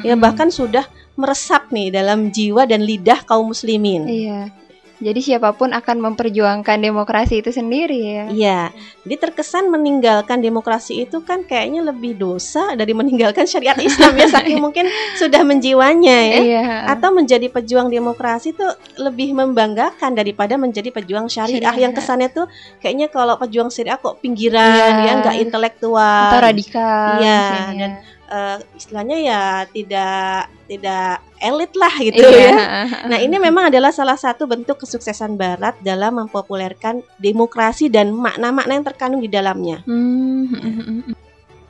ya 0.00 0.16
bahkan 0.16 0.48
sudah 0.48 0.84
meresap 1.14 1.68
nih 1.68 1.92
dalam 1.92 2.28
jiwa 2.28 2.64
dan 2.64 2.80
lidah 2.80 3.20
kaum 3.22 3.52
muslimin 3.52 4.08
Iya. 4.08 4.63
Jadi 5.04 5.20
siapa 5.20 5.52
pun 5.52 5.76
akan 5.76 6.00
memperjuangkan 6.00 6.80
demokrasi 6.80 7.44
itu 7.44 7.52
sendiri 7.52 8.00
ya. 8.00 8.24
Iya, 8.32 8.60
jadi 9.04 9.20
terkesan 9.20 9.68
meninggalkan 9.68 10.40
demokrasi 10.40 11.04
itu 11.04 11.20
kan 11.20 11.44
kayaknya 11.44 11.84
lebih 11.84 12.16
dosa 12.16 12.72
dari 12.72 12.96
meninggalkan 12.98 13.44
syariat 13.44 13.76
Islam 13.76 14.16
ya 14.16 14.32
saking 14.32 14.58
mungkin 14.64 14.88
sudah 15.20 15.44
menjiwanya 15.44 16.18
ya. 16.24 16.38
Iya. 16.40 16.62
Atau 16.88 17.12
menjadi 17.12 17.52
pejuang 17.52 17.92
demokrasi 17.92 18.56
itu 18.56 18.64
lebih 18.96 19.36
membanggakan 19.36 20.16
daripada 20.16 20.56
menjadi 20.56 20.88
pejuang 20.88 21.28
syariah, 21.28 21.68
Syariah. 21.68 21.82
yang 21.84 21.92
kesannya 21.92 22.32
tuh 22.32 22.48
kayaknya 22.80 23.12
kalau 23.12 23.36
pejuang 23.36 23.68
syariah 23.68 24.00
kok 24.00 24.24
pinggiran 24.24 24.64
Iya. 24.64 25.04
ya 25.04 25.12
nggak 25.20 25.36
intelektual. 25.44 26.32
Atau 26.32 26.40
radikal. 26.40 27.20
Iya, 27.20 27.40
misalnya. 27.44 27.76
dan 27.76 27.90
eh, 28.28 28.58
istilahnya 28.76 29.16
ya 29.20 29.42
tidak 29.68 30.48
tidak 30.64 31.20
elit 31.44 31.72
lah 31.76 31.92
gitu 32.00 32.24
Iya. 32.24 32.48
ya. 32.48 32.56
Nah, 33.10 33.18
ini 33.20 33.36
memang 33.36 33.68
adalah 33.68 33.92
salah 33.92 34.16
satu 34.16 34.48
bentuk 34.48 34.80
kesuksesan 34.80 35.36
Barat 35.36 35.76
dalam 35.84 36.24
mempopulerkan 36.24 37.04
demokrasi 37.20 37.92
dan 37.92 38.16
makna-makna 38.16 38.72
yang 38.80 38.86
terkandung 38.86 39.20
di 39.20 39.28
dalamnya. 39.28 39.84
Hmm. 39.84 41.12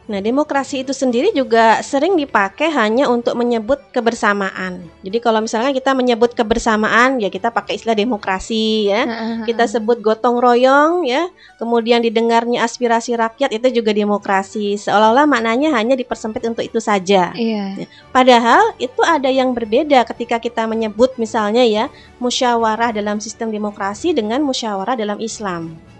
Nah, 0.05 0.21
demokrasi 0.21 0.85
itu 0.85 0.93
sendiri 0.93 1.33
juga 1.33 1.81
sering 1.81 2.13
dipakai 2.21 2.69
hanya 2.69 3.09
untuk 3.09 3.33
menyebut 3.41 3.81
kebersamaan. 3.89 4.85
Jadi 5.01 5.17
kalau 5.17 5.41
misalnya 5.41 5.73
kita 5.73 5.97
menyebut 5.97 6.37
kebersamaan, 6.37 7.17
ya 7.25 7.33
kita 7.33 7.49
pakai 7.49 7.81
istilah 7.81 7.97
demokrasi 7.97 8.93
ya. 8.93 9.09
Kita 9.49 9.65
sebut 9.65 10.05
gotong 10.05 10.37
royong 10.45 11.09
ya. 11.09 11.33
Kemudian 11.57 12.05
didengarnya 12.05 12.69
aspirasi 12.69 13.17
rakyat 13.17 13.57
itu 13.57 13.81
juga 13.81 13.97
demokrasi. 13.97 14.77
Seolah-olah 14.77 15.25
maknanya 15.25 15.73
hanya 15.73 15.97
dipersempit 15.97 16.45
untuk 16.45 16.69
itu 16.69 16.85
saja. 16.85 17.33
Iya. 17.33 17.89
Padahal 18.13 18.77
itu 18.77 19.01
ada 19.01 19.33
yang 19.33 19.57
berbeda 19.57 20.05
ketika 20.05 20.37
kita 20.37 20.69
menyebut 20.69 21.17
misalnya 21.17 21.65
ya 21.65 21.89
musyawarah 22.21 22.93
dalam 22.93 23.25
sistem 23.25 23.49
demokrasi 23.49 24.13
dengan 24.13 24.45
musyawarah 24.45 25.01
dalam 25.01 25.17
Islam. 25.17 25.94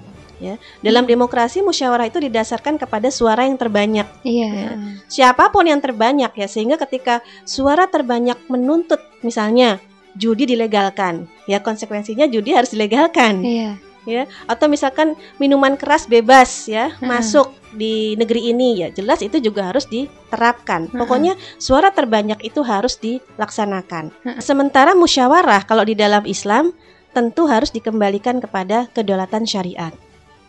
Ya, 0.45 0.55
dalam 0.81 1.09
demokrasi 1.09 1.65
musyawarah 1.65 2.05
itu 2.05 2.21
didasarkan 2.21 2.77
kepada 2.77 3.09
suara 3.09 3.49
yang 3.49 3.57
terbanyak. 3.57 4.05
Iya. 4.21 4.77
Siapa 5.09 5.49
pun 5.49 5.65
yang 5.65 5.81
terbanyak 5.81 6.37
ya 6.37 6.45
sehingga 6.45 6.77
ketika 6.77 7.25
suara 7.43 7.89
terbanyak 7.89 8.37
menuntut 8.47 9.01
misalnya 9.21 9.81
judi 10.13 10.45
dilegalkan, 10.45 11.25
ya 11.49 11.59
konsekuensinya 11.59 12.29
judi 12.29 12.53
harus 12.53 12.71
dilegalkan 12.71 13.41
Iya. 13.41 13.73
ya 14.05 14.23
atau 14.45 14.69
misalkan 14.69 15.17
minuman 15.41 15.75
keras 15.75 16.05
bebas 16.05 16.69
ya 16.69 16.93
Ha-ha. 16.93 17.09
masuk 17.09 17.49
di 17.73 18.13
negeri 18.15 18.53
ini 18.53 18.85
ya 18.85 18.89
jelas 18.93 19.25
itu 19.25 19.41
juga 19.41 19.65
harus 19.73 19.89
diterapkan 19.89 20.87
Ha-ha. 20.87 20.99
pokoknya 21.01 21.33
suara 21.57 21.89
terbanyak 21.89 22.37
itu 22.45 22.61
harus 22.61 23.01
dilaksanakan 23.01 24.13
Ha-ha. 24.13 24.39
sementara 24.39 24.93
musyawarah 24.93 25.65
kalau 25.65 25.83
di 25.83 25.97
dalam 25.97 26.29
Islam 26.29 26.77
tentu 27.11 27.49
harus 27.49 27.73
dikembalikan 27.73 28.39
kepada 28.39 28.87
kedaulatan 28.93 29.49
syariat 29.49 29.97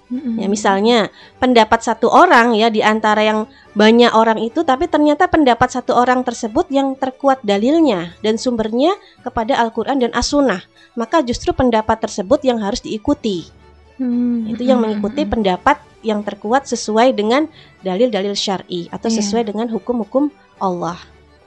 Mm-mm. 0.06 0.38
ya 0.38 0.46
misalnya 0.46 1.10
pendapat 1.42 1.82
satu 1.82 2.14
orang 2.14 2.54
ya 2.54 2.70
di 2.70 2.86
antara 2.86 3.26
yang 3.26 3.50
banyak 3.74 4.14
orang 4.14 4.38
itu 4.38 4.62
tapi 4.62 4.86
ternyata 4.86 5.26
pendapat 5.26 5.74
satu 5.74 5.98
orang 5.98 6.22
tersebut 6.22 6.70
yang 6.70 6.94
terkuat 6.94 7.42
dalilnya 7.42 8.14
dan 8.22 8.38
sumbernya 8.38 8.94
kepada 9.26 9.58
Al-Qur'an 9.58 9.98
dan 9.98 10.14
As-Sunnah 10.14 10.62
maka 10.94 11.26
justru 11.26 11.52
pendapat 11.58 12.06
tersebut 12.06 12.46
yang 12.46 12.62
harus 12.62 12.86
diikuti 12.86 13.50
Hmm. 13.96 14.44
itu 14.52 14.68
yang 14.68 14.84
mengikuti 14.84 15.24
pendapat 15.24 15.80
yang 16.04 16.20
terkuat 16.20 16.68
sesuai 16.68 17.16
dengan 17.16 17.48
dalil-dalil 17.80 18.36
syar'i 18.36 18.92
atau 18.92 19.08
Iya. 19.08 19.24
sesuai 19.24 19.48
dengan 19.48 19.72
hukum-hukum 19.72 20.28
Allah. 20.60 21.00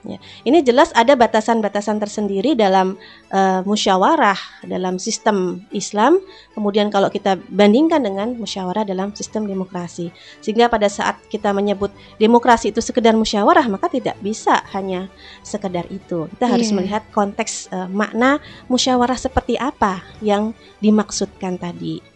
Ya. 0.07 0.15
Ini 0.47 0.63
jelas 0.63 0.95
ada 0.95 1.11
batasan-batasan 1.19 1.99
tersendiri 1.99 2.55
dalam 2.55 2.95
eh, 3.35 3.59
musyawarah 3.67 4.63
dalam 4.63 4.95
sistem 4.95 5.67
Islam. 5.75 6.23
Kemudian 6.55 6.87
kalau 6.87 7.11
kita 7.11 7.35
bandingkan 7.51 7.99
dengan 7.99 8.31
musyawarah 8.39 8.87
dalam 8.87 9.11
sistem 9.11 9.43
demokrasi, 9.43 10.11
sehingga 10.39 10.71
pada 10.71 10.87
saat 10.87 11.19
kita 11.27 11.51
menyebut 11.51 11.91
demokrasi 12.15 12.71
itu 12.71 12.79
sekedar 12.79 13.11
musyawarah, 13.15 13.67
maka 13.67 13.91
tidak 13.91 14.15
bisa 14.23 14.63
hanya 14.71 15.11
sekedar 15.43 15.83
itu. 15.91 16.31
Kita 16.31 16.47
harus 16.47 16.71
Iya. 16.71 16.75
melihat 16.79 17.03
konteks 17.11 17.67
eh, 17.71 17.89
makna 17.91 18.39
musyawarah 18.71 19.19
seperti 19.19 19.59
apa 19.59 19.99
yang 20.23 20.55
dimaksudkan 20.79 21.59
tadi. 21.59 22.08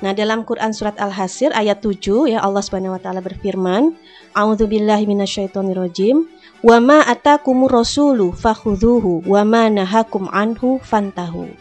Nah, 0.00 0.16
dalam 0.16 0.48
Quran 0.48 0.72
surat 0.72 0.96
Al-Hasr 0.96 1.52
ayat 1.52 1.84
7 1.84 2.32
ya 2.32 2.40
Allah 2.40 2.64
Subhanahu 2.64 2.96
wa 2.96 3.00
taala 3.00 3.20
berfirman, 3.20 3.92
"A'udzubillahi 4.32 5.04
minasyaitonirrajim. 5.04 6.24
Wa 6.64 6.80
ma 6.80 7.04
atakumur 7.04 7.68
rasulu 7.68 8.32
fakhudhuhu 8.32 9.28
wa 9.28 9.42
ma 9.44 9.68
nahakum 9.68 10.32
anhu 10.32 10.80
fantahu." 10.80 11.52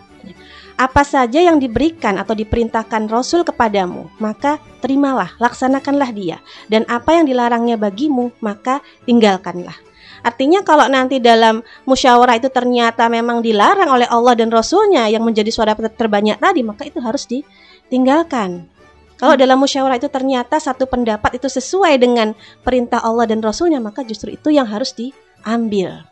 Apa 0.80 1.04
saja 1.04 1.44
yang 1.44 1.60
diberikan 1.60 2.16
atau 2.16 2.32
diperintahkan 2.32 3.12
Rasul 3.12 3.44
kepadamu, 3.44 4.08
maka 4.16 4.64
terimalah, 4.80 5.36
laksanakanlah 5.36 6.16
dia. 6.16 6.40
Dan 6.72 6.88
apa 6.88 7.20
yang 7.20 7.28
dilarangnya 7.28 7.76
bagimu, 7.76 8.32
maka 8.40 8.80
tinggalkanlah. 9.04 9.76
Artinya 10.24 10.64
kalau 10.64 10.88
nanti 10.88 11.20
dalam 11.20 11.64
musyawarah 11.84 12.40
itu 12.40 12.48
ternyata 12.48 13.08
memang 13.12 13.44
dilarang 13.44 13.92
oleh 13.92 14.08
Allah 14.08 14.36
dan 14.40 14.52
Rasulnya 14.52 15.08
yang 15.12 15.24
menjadi 15.24 15.52
suara 15.52 15.76
ter- 15.76 15.96
terbanyak 15.96 16.40
tadi, 16.40 16.64
maka 16.64 16.88
itu 16.88 17.00
harus 17.04 17.28
ditinggalkan. 17.90 18.70
Kalau 19.20 19.36
dalam 19.36 19.60
musyawarah 19.60 20.00
itu 20.00 20.08
ternyata 20.08 20.62
satu 20.62 20.88
pendapat 20.88 21.42
itu 21.42 21.52
sesuai 21.52 22.00
dengan 22.00 22.32
perintah 22.64 23.04
Allah 23.04 23.28
dan 23.28 23.44
Rasulnya, 23.44 23.84
maka 23.84 24.06
justru 24.08 24.32
itu 24.32 24.48
yang 24.48 24.64
harus 24.64 24.96
diambil. 24.96 26.08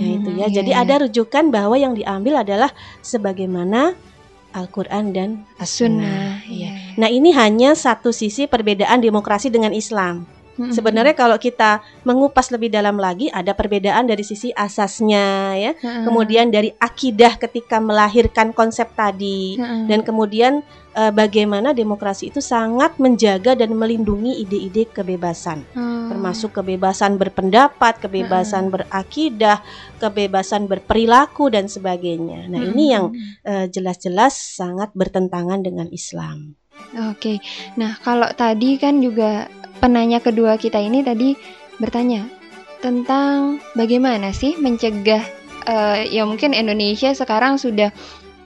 Ya 0.00 0.08
itu 0.16 0.30
ya. 0.40 0.46
Iya, 0.48 0.56
Jadi 0.62 0.72
iya. 0.72 0.80
ada 0.80 0.94
rujukan 1.04 1.52
bahwa 1.52 1.76
yang 1.76 1.92
diambil 1.92 2.40
adalah 2.40 2.72
sebagaimana 3.04 3.92
Al-Qur'an 4.56 5.12
dan 5.12 5.44
As-Sunnah. 5.60 6.40
sunnah. 6.40 6.48
Iya. 6.48 6.70
Nah, 6.96 7.12
ini 7.12 7.30
hanya 7.36 7.76
satu 7.76 8.08
sisi 8.10 8.48
perbedaan 8.48 9.04
demokrasi 9.04 9.52
dengan 9.52 9.76
Islam. 9.76 10.24
Sebenarnya 10.58 11.14
kalau 11.16 11.38
kita 11.40 11.80
mengupas 12.04 12.52
lebih 12.52 12.68
dalam 12.68 13.00
lagi 13.00 13.32
ada 13.32 13.56
perbedaan 13.56 14.04
dari 14.04 14.20
sisi 14.26 14.50
asasnya 14.52 15.56
ya. 15.56 15.72
Heeh. 15.72 16.04
Kemudian 16.04 16.52
dari 16.52 16.74
akidah 16.76 17.40
ketika 17.40 17.80
melahirkan 17.80 18.52
konsep 18.52 18.92
tadi 18.92 19.56
Heeh. 19.56 19.88
dan 19.88 20.04
kemudian 20.04 20.60
eh, 20.92 21.12
bagaimana 21.14 21.72
demokrasi 21.72 22.28
itu 22.34 22.42
sangat 22.42 22.98
menjaga 23.00 23.56
dan 23.56 23.72
melindungi 23.72 24.42
ide-ide 24.42 24.90
kebebasan 24.90 25.62
Oh. 25.72 26.10
termasuk 26.10 26.50
kebebasan 26.58 27.14
berpendapat, 27.16 28.02
kebebasan 28.02 28.74
berakidah, 28.74 29.62
kebebasan 30.02 30.66
berperilaku 30.66 31.46
dan 31.54 31.70
sebagainya. 31.70 32.50
Nah, 32.50 32.60
ini 32.66 32.84
yang 32.90 33.14
eh, 33.46 33.70
jelas-jelas 33.70 34.34
sangat 34.34 34.90
bertentangan 34.92 35.62
dengan 35.62 35.86
Islam. 35.94 36.58
Oke, 37.10 37.38
nah 37.78 37.94
kalau 38.02 38.26
tadi 38.34 38.74
kan 38.74 38.98
juga 38.98 39.46
penanya 39.78 40.18
kedua 40.18 40.58
kita 40.58 40.82
ini 40.82 41.06
tadi 41.06 41.38
bertanya 41.78 42.26
tentang 42.84 43.62
bagaimana 43.78 44.34
sih 44.34 44.58
mencegah 44.58 45.22
eh, 45.64 46.10
ya 46.10 46.26
mungkin 46.26 46.52
Indonesia 46.52 47.12
sekarang 47.14 47.56
sudah 47.56 47.94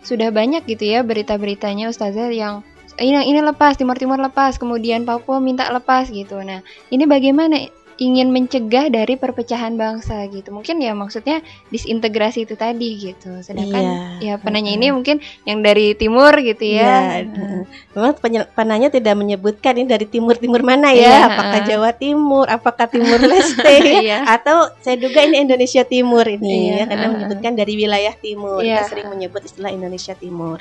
sudah 0.04 0.28
banyak 0.28 0.68
gitu 0.68 0.84
ya 0.84 1.00
berita-beritanya 1.00 1.88
Ustazah 1.88 2.28
yang 2.28 2.60
ini 3.00 3.26
ini 3.26 3.40
lepas 3.42 3.74
Timur 3.74 3.98
Timur 3.98 4.20
lepas 4.22 4.54
kemudian 4.60 5.02
Papua 5.02 5.42
minta 5.42 5.66
lepas 5.72 6.06
gitu. 6.12 6.38
Nah 6.44 6.62
ini 6.94 7.08
bagaimana 7.08 7.66
ingin 7.96 8.30
mencegah 8.30 8.90
dari 8.90 9.14
perpecahan 9.14 9.74
bangsa 9.74 10.26
gitu 10.28 10.50
mungkin 10.50 10.82
ya 10.82 10.92
maksudnya 10.92 11.38
disintegrasi 11.68 12.42
itu 12.42 12.54
tadi 12.54 12.98
gitu 12.98 13.38
sedangkan 13.38 13.82
Iya. 13.82 13.98
ya 14.18 14.34
penanya 14.38 14.74
ini 14.74 14.90
mungkin 14.90 15.22
yang 15.46 15.62
dari 15.62 15.94
timur 15.94 16.34
gitu 16.38 16.64
ya 16.64 17.22
Iya. 17.22 17.64
Memang 17.94 18.12
penanya 18.52 18.88
tidak 18.90 19.14
menyebutkan 19.14 19.78
ini 19.78 19.86
dari 19.86 20.04
timur-timur 20.04 20.66
mana 20.66 20.90
ya? 20.90 21.06
Iya, 21.06 21.20
apakah. 21.30 21.60
Jawa 21.64 21.90
Timur, 21.94 22.44
apakah 22.50 22.86
Timur 22.94 23.20
Leste 23.22 23.76
Iya. 24.04 24.26
atau 24.26 24.66
saya 24.82 24.98
duga 24.98 25.22
ini 25.22 25.46
Indonesia 25.46 25.86
Timur 25.86 26.26
ini 26.26 26.74
Iya, 26.74 26.74
ya 26.74 26.84
karena 26.90 27.06
menyebutkan 27.14 27.52
dari 27.54 27.72
wilayah 27.78 28.14
timur. 28.18 28.60
Iya. 28.60 28.82
Kita 28.82 28.90
sering 28.90 29.08
menyebut 29.10 29.42
istilah 29.46 29.70
Indonesia 29.70 30.14
Timur. 30.14 30.58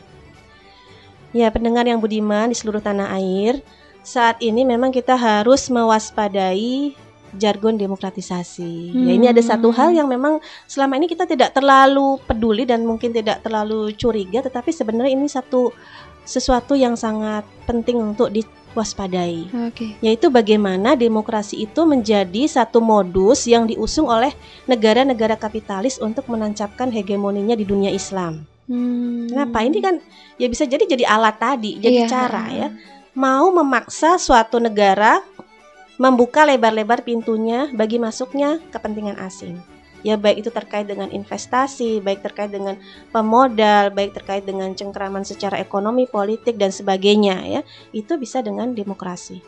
Ya, 1.33 1.49
pendengar 1.49 1.89
yang 1.89 1.97
budiman 1.97 2.53
di 2.53 2.55
seluruh 2.55 2.77
tanah 2.77 3.09
air, 3.17 3.57
saat 4.05 4.37
ini 4.37 4.61
memang 4.61 4.93
kita 4.93 5.17
harus 5.17 5.65
mewaspadai 5.65 6.93
jargon 7.37 7.75
demokratisasi. 7.79 8.93
Ya, 8.93 9.11
ini 9.13 9.25
ada 9.29 9.41
satu 9.41 9.73
hal 9.73 9.93
yang 9.93 10.07
memang 10.09 10.39
selama 10.65 10.97
ini 10.97 11.09
kita 11.09 11.25
tidak 11.25 11.53
terlalu 11.53 12.21
peduli 12.23 12.63
dan 12.63 12.85
mungkin 12.85 13.13
tidak 13.13 13.41
terlalu 13.41 13.93
curiga, 13.97 14.41
tetapi 14.43 14.69
sebenarnya 14.69 15.13
ini 15.13 15.27
satu 15.27 15.73
sesuatu 16.23 16.73
yang 16.73 16.95
sangat 16.95 17.43
penting 17.67 17.99
untuk 17.99 18.31
waspadai 18.73 19.45
Oke. 19.69 19.93
yaitu 20.01 20.33
bagaimana 20.33 20.97
demokrasi 20.97 21.61
itu 21.61 21.85
menjadi 21.85 22.49
satu 22.49 22.81
modus 22.81 23.45
yang 23.45 23.69
diusung 23.69 24.09
oleh 24.09 24.33
negara-negara 24.65 25.37
kapitalis 25.37 26.01
untuk 26.01 26.25
menancapkan 26.27 26.89
hegemoninya 26.89 27.53
di 27.53 27.65
dunia 27.67 27.93
Islam. 27.93 28.49
Hmm. 28.65 29.29
Kenapa? 29.29 29.61
Ini 29.61 29.77
kan 29.83 29.95
ya 30.39 30.47
bisa 30.49 30.65
jadi 30.65 30.83
jadi 30.87 31.05
alat 31.05 31.35
tadi, 31.37 31.77
jadi 31.77 32.07
Iya. 32.07 32.09
cara 32.09 32.43
ya. 32.49 32.67
Mau 33.13 33.53
memaksa 33.53 34.17
suatu 34.17 34.57
negara 34.57 35.21
membuka 36.01 36.43
lebar-lebar 36.47 37.05
pintunya 37.05 37.69
bagi 37.73 38.01
masuknya 38.01 38.59
kepentingan 38.73 39.17
asing. 39.21 39.61
Ya 40.03 40.19
baik 40.19 40.43
itu 40.43 40.51
terkait 40.51 40.83
dengan 40.83 41.07
investasi, 41.07 42.03
baik 42.03 42.19
terkait 42.27 42.51
dengan 42.51 42.75
pemodal, 43.15 43.87
baik 43.87 44.11
terkait 44.19 44.43
dengan 44.43 44.75
cengkraman 44.75 45.23
secara 45.23 45.55
ekonomi, 45.63 46.03
politik 46.11 46.59
dan 46.59 46.75
sebagainya 46.75 47.39
ya. 47.47 47.61
Itu 47.95 48.19
bisa 48.19 48.43
dengan 48.43 48.75
demokrasi. 48.75 49.39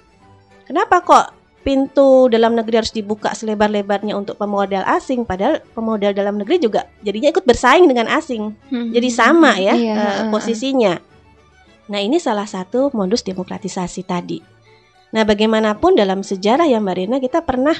Kenapa 0.63 1.03
kok 1.03 1.25
pintu 1.65 2.31
dalam 2.31 2.55
negeri 2.55 2.79
harus 2.79 2.93
dibuka 2.95 3.35
selebar-lebarnya 3.35 4.15
untuk 4.15 4.37
pemodal 4.37 4.85
asing 4.85 5.25
padahal 5.25 5.59
pemodal 5.73 6.13
dalam 6.13 6.37
negeri 6.37 6.61
juga 6.61 6.85
jadinya 7.01 7.33
ikut 7.35 7.43
bersaing 7.43 7.89
dengan 7.89 8.07
asing. 8.07 8.55
Hmm. 8.71 8.93
Jadi 8.95 9.09
sama 9.11 9.59
ya 9.59 9.75
Iya, 9.75 9.91
eh, 9.91 9.97
heeh. 9.97 10.29
posisinya. 10.31 10.93
Nah, 11.85 11.99
ini 12.01 12.17
salah 12.17 12.47
satu 12.49 12.89
modus 12.95 13.21
demokratisasi 13.27 14.07
tadi. 14.07 14.54
Nah, 15.15 15.23
bagaimanapun 15.23 15.95
dalam 15.95 16.21
sejarah 16.21 16.67
ya 16.67 16.83
Mbak 16.83 16.95
Rina 16.99 17.17
kita 17.23 17.39
pernah 17.39 17.75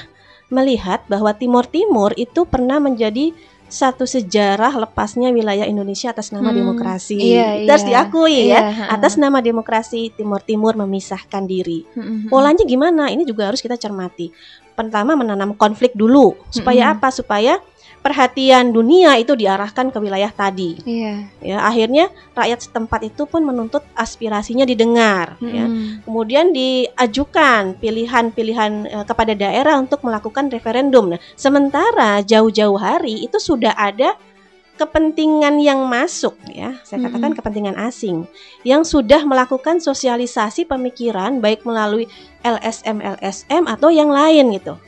melihat 0.48 1.04
bahwa 1.04 1.36
Timur 1.36 1.68
Timur 1.68 2.16
itu 2.16 2.48
pernah 2.48 2.80
menjadi 2.80 3.36
satu 3.66 4.06
sejarah 4.06 4.72
lepasnya 4.78 5.34
wilayah 5.34 5.66
Indonesia 5.66 6.14
atas 6.14 6.30
nama 6.30 6.48
Hmm, 6.48 6.58
demokrasi. 6.62 7.18
iya, 7.18 7.60
Itu 7.60 7.68
harus 7.68 7.82
iya. 7.84 7.90
diakui 7.92 8.38
Iya, 8.46 8.60
ya. 8.62 8.86
Atas 8.88 9.18
nama 9.18 9.42
demokrasi 9.42 10.14
Timur 10.14 10.38
Timur 10.40 10.78
memisahkan 10.78 11.44
diri. 11.44 11.82
Hmm. 11.92 12.30
Polanya 12.30 12.62
gimana? 12.62 13.10
Ini 13.10 13.26
juga 13.26 13.50
harus 13.50 13.58
kita 13.58 13.74
cermati. 13.74 14.30
Pertama 14.72 15.18
menanam 15.18 15.52
konflik 15.58 15.92
dulu. 15.92 16.38
Supaya 16.48 16.94
Mm-mm. 16.94 16.96
apa? 17.00 17.08
Supaya 17.10 17.58
perhatian 18.06 18.70
dunia 18.70 19.18
itu 19.18 19.34
diarahkan 19.34 19.90
ke 19.90 19.98
wilayah 19.98 20.30
tadi. 20.30 20.78
Iya. 20.86 21.26
ya 21.42 21.58
akhirnya 21.66 22.06
rakyat 22.38 22.70
setempat 22.70 23.02
itu 23.02 23.26
pun 23.26 23.42
menuntut 23.42 23.82
aspirasinya 23.98 24.62
didengar 24.62 25.34
ya. 25.42 25.66
Hmm. 25.66 26.06
kemudian 26.06 26.54
diajukan 26.54 27.74
pilihan-pilihan 27.82 28.72
eh, 28.86 29.04
kepada 29.10 29.34
daerah 29.34 29.74
untuk 29.82 30.06
melakukan 30.06 30.46
referendum. 30.54 31.18
Nah 31.18 31.20
sementara 31.34 32.22
jauh-jauh 32.22 32.78
hari 32.78 33.26
itu 33.26 33.42
sudah 33.42 33.74
ada 33.74 34.14
kepentingan 34.78 35.58
yang 35.58 35.82
masuk 35.90 36.38
ya. 36.46 36.78
Saya 36.86 37.10
katakan 37.10 37.34
kepentingan 37.34 37.74
asing 37.80 38.28
yang 38.62 38.86
sudah 38.86 39.26
melakukan 39.26 39.82
sosialisasi 39.82 40.68
pemikiran 40.68 41.42
baik 41.42 41.66
melalui 41.66 42.06
LSM 42.46 43.02
LSM 43.18 43.66
atau 43.66 43.90
yang 43.90 44.12
lain 44.12 44.54
gitu 44.54 44.78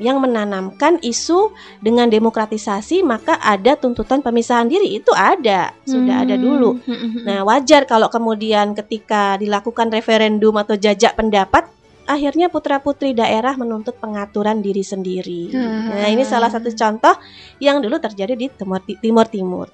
yang 0.00 0.18
menanamkan 0.18 0.96
isu 1.04 1.52
dengan 1.84 2.08
demokratisasi 2.08 3.04
maka 3.04 3.36
ada 3.38 3.76
tuntutan 3.76 4.24
pemisahan 4.24 4.66
diri 4.66 4.96
itu 4.96 5.12
ada 5.12 5.76
sudah 5.84 6.24
ada 6.24 6.34
dulu 6.40 6.80
Hmm. 6.80 7.22
Nah, 7.26 7.40
wajar 7.46 7.84
kalau 7.84 8.08
kemudian 8.08 8.72
ketika 8.72 9.36
dilakukan 9.36 9.92
referendum 9.92 10.54
atau 10.58 10.74
jajak 10.74 11.14
pendapat, 11.16 11.68
akhirnya 12.08 12.50
putra-putri 12.50 13.14
daerah 13.14 13.54
menuntut 13.54 13.96
pengaturan 13.98 14.58
diri 14.64 14.82
sendiri. 14.82 15.52
Hmm. 15.52 15.94
Nah, 15.94 16.08
ini 16.10 16.24
salah 16.26 16.50
satu 16.50 16.72
contoh 16.72 17.14
yang 17.62 17.78
dulu 17.78 18.00
terjadi 18.00 18.34
di 18.34 18.46
Timur 18.50 18.80
Timur 18.82 19.26
Timur. 19.28 19.66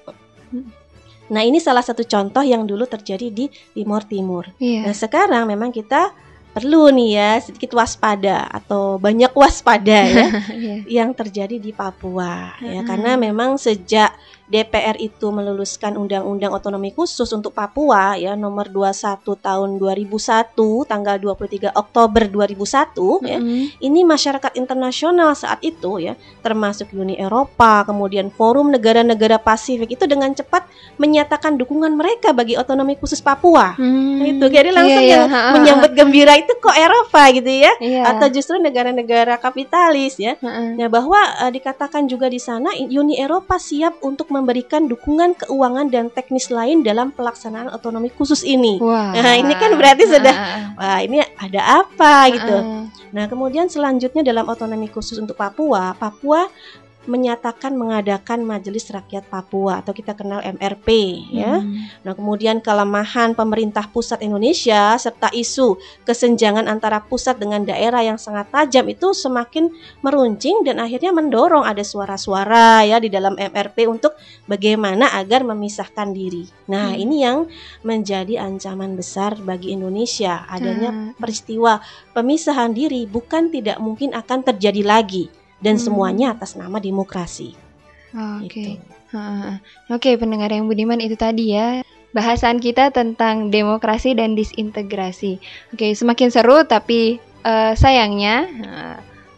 Nah, 1.26 1.42
ini 1.42 1.58
salah 1.58 1.82
satu 1.82 2.06
contoh 2.06 2.42
yang 2.46 2.62
dulu 2.68 2.86
terjadi 2.86 3.34
di 3.34 3.50
Timur 3.74 4.06
Timur. 4.06 4.46
Iya. 4.62 4.86
Nah, 4.86 4.94
sekarang 4.94 5.50
memang 5.50 5.74
kita 5.74 6.14
perlu 6.56 6.88
nih 6.88 7.10
ya 7.12 7.30
sedikit 7.44 7.76
waspada 7.76 8.48
atau 8.48 8.96
banyak 8.96 9.28
waspada 9.36 10.00
ya 10.08 10.26
Iya. 10.56 10.74
yang 10.88 11.12
terjadi 11.12 11.60
di 11.60 11.76
Papua 11.76 12.56
ya 12.64 12.80
karena 12.80 13.20
memang 13.20 13.60
sejak 13.60 14.16
DPR 14.46 14.94
itu 14.96 15.26
meluluskan 15.28 15.94
undang-undang 15.94 16.50
otonomi 16.50 16.90
khusus 16.90 17.26
untuk 17.28 17.50
Papua 17.50 18.14
ya 18.14 18.32
nomor 18.32 18.66
21 18.66 18.94
tahun 19.36 19.68
2001 19.76 20.54
tanggal 20.84 21.16
23 21.18 21.72
Oktober 21.72 22.22
2001 22.24 22.94
ya 23.24 23.38
Hmm. 23.38 23.66
ini 23.80 24.00
masyarakat 24.02 24.54
internasional 24.54 25.34
saat 25.34 25.58
itu 25.60 25.98
ya 26.00 26.14
termasuk 26.40 26.88
Uni 26.92 27.16
Eropa 27.16 27.82
kemudian 27.82 28.30
forum 28.30 28.70
negara-negara 28.70 29.36
Pasifik 29.36 29.92
itu 29.92 30.04
dengan 30.04 30.30
cepat 30.30 30.62
menyatakan 30.96 31.54
dukungan 31.54 31.92
mereka 31.92 32.30
bagi 32.30 32.54
otonomi 32.54 32.94
khusus 32.94 33.18
Papua 33.18 33.74
Hmm. 33.74 34.22
Itu 34.22 34.46
jadi 34.46 34.70
langsung 34.70 34.94
Iya, 34.96 35.02
iya, 35.02 35.16
yang 35.18 35.28
ha-ha. 35.28 35.52
menyambut 35.52 35.90
gembira 35.92 36.32
itu 36.34 36.54
kok 36.56 36.72
Eropa 36.72 37.22
gitu 37.30 37.50
ya 37.50 37.72
Iya. 37.78 38.02
atau 38.08 38.26
justru 38.28 38.56
negara-negara 38.56 39.36
kapitalis 39.36 40.16
ya 40.16 40.38
Ha-ha. 40.38 40.76
Ya 40.76 40.86
bahwa 40.86 41.18
eh, 41.42 41.50
dikatakan 41.50 42.06
juga 42.06 42.26
di 42.26 42.38
sana 42.38 42.70
Uni 42.76 43.16
Eropa 43.16 43.58
siap 43.58 43.98
untuk 44.00 44.28
memberikan 44.36 44.84
dukungan 44.84 45.34
keuangan 45.36 45.88
dan 45.88 46.08
teknis 46.08 46.48
lain 46.48 46.80
dalam 46.80 47.10
pelaksanaan 47.10 47.72
otonomi 47.72 48.08
khusus 48.08 48.44
ini. 48.44 48.76
Wah. 48.76 49.16
Nah, 49.16 49.34
ini 49.34 49.56
kan 49.56 49.72
berarti 49.74 50.04
sudah- 50.04 50.36
Ha-ha. 50.36 50.60
Wah, 50.76 50.98
ini 51.00 51.16
ada 51.20 51.60
apa 51.80 52.28
gitu. 52.30 52.56
Nah, 53.10 53.24
kemudian 53.26 53.66
selanjutnya 53.66 54.20
dalam 54.20 54.44
otonomi 54.44 54.86
khusus 54.86 55.16
untuk 55.16 55.34
Papua, 55.34 55.96
Papua 55.96 56.46
menyatakan 57.06 57.72
mengadakan 57.74 58.42
Majelis 58.42 58.90
Rakyat 58.90 59.26
Papua 59.30 59.80
atau 59.80 59.94
kita 59.94 60.12
kenal 60.12 60.42
MRP 60.42 60.88
ya. 61.32 61.62
Hmm. 61.62 61.86
Nah, 62.04 62.12
kemudian 62.12 62.58
kelemahan 62.60 63.32
pemerintah 63.32 63.86
pusat 63.90 64.22
Indonesia 64.22 64.94
serta 64.98 65.30
isu 65.32 65.78
kesenjangan 66.04 66.66
antara 66.66 67.02
pusat 67.02 67.38
dengan 67.38 67.62
daerah 67.64 68.02
yang 68.02 68.18
sangat 68.18 68.50
tajam 68.50 68.86
itu 68.90 69.14
semakin 69.14 69.70
meruncing 70.02 70.66
dan 70.66 70.82
akhirnya 70.82 71.14
mendorong 71.14 71.62
ada 71.64 71.82
suara-suara 71.82 72.82
ya 72.84 72.98
di 72.98 73.08
dalam 73.08 73.38
MRP 73.38 73.86
untuk 73.86 74.14
bagaimana 74.44 75.14
agar 75.16 75.46
memisahkan 75.46 76.10
diri. 76.12 76.46
Nah, 76.68 76.92
Hmm. 76.92 77.02
ini 77.02 77.16
yang 77.22 77.38
menjadi 77.82 78.42
ancaman 78.42 78.98
besar 78.98 79.38
bagi 79.38 79.72
Indonesia 79.72 80.44
adanya 80.50 80.90
Ah. 80.90 81.10
peristiwa 81.16 81.78
pemisahan 82.12 82.74
diri 82.74 83.06
bukan 83.06 83.48
tidak 83.54 83.78
mungkin 83.78 84.12
akan 84.12 84.42
terjadi 84.42 84.82
lagi 84.82 85.30
dan 85.60 85.76
Hmm. 85.76 85.84
semuanya 85.84 86.26
atas 86.36 86.54
nama 86.56 86.76
demokrasi. 86.80 87.56
Oke. 88.12 88.48
Gitu. 88.48 88.70
Ha-ha. 89.14 89.62
Oke, 89.92 90.18
pendengar 90.18 90.50
yang 90.50 90.66
budiman 90.66 90.98
itu 90.98 91.14
tadi 91.14 91.54
ya 91.54 91.80
bahasan 92.10 92.58
kita 92.58 92.90
tentang 92.90 93.52
demokrasi 93.52 94.16
dan 94.16 94.32
disintegrasi. 94.34 95.38
Oke, 95.76 95.92
semakin 95.92 96.28
seru 96.32 96.64
tapi 96.64 97.20
eh, 97.44 97.72
sayangnya 97.76 98.36
eh, 98.48 98.96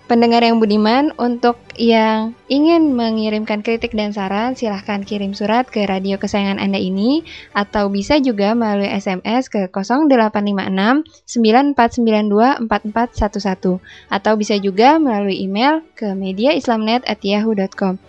pendengar 0.09 0.41
yang 0.41 0.57
budiman 0.57 1.13
untuk 1.21 1.61
yang 1.77 2.33
ingin 2.49 2.97
mengirimkan 2.97 3.61
kritik 3.61 3.93
dan 3.93 4.11
saran 4.11 4.57
silahkan 4.57 5.05
kirim 5.05 5.37
surat 5.37 5.69
ke 5.69 5.85
radio 5.85 6.17
kesayangan 6.17 6.57
Anda 6.57 6.81
ini 6.81 7.23
atau 7.53 7.93
bisa 7.93 8.17
juga 8.17 8.57
melalui 8.57 8.89
SMS 8.89 9.53
ke 9.53 9.69
0856 9.69 11.05
9492 11.29 12.67
4411 12.67 13.85
atau 14.09 14.33
bisa 14.35 14.57
juga 14.57 14.97
melalui 14.97 15.45
email 15.45 15.85
ke 15.93 16.17
mediaislamnet@yahoo.com. 16.17 18.01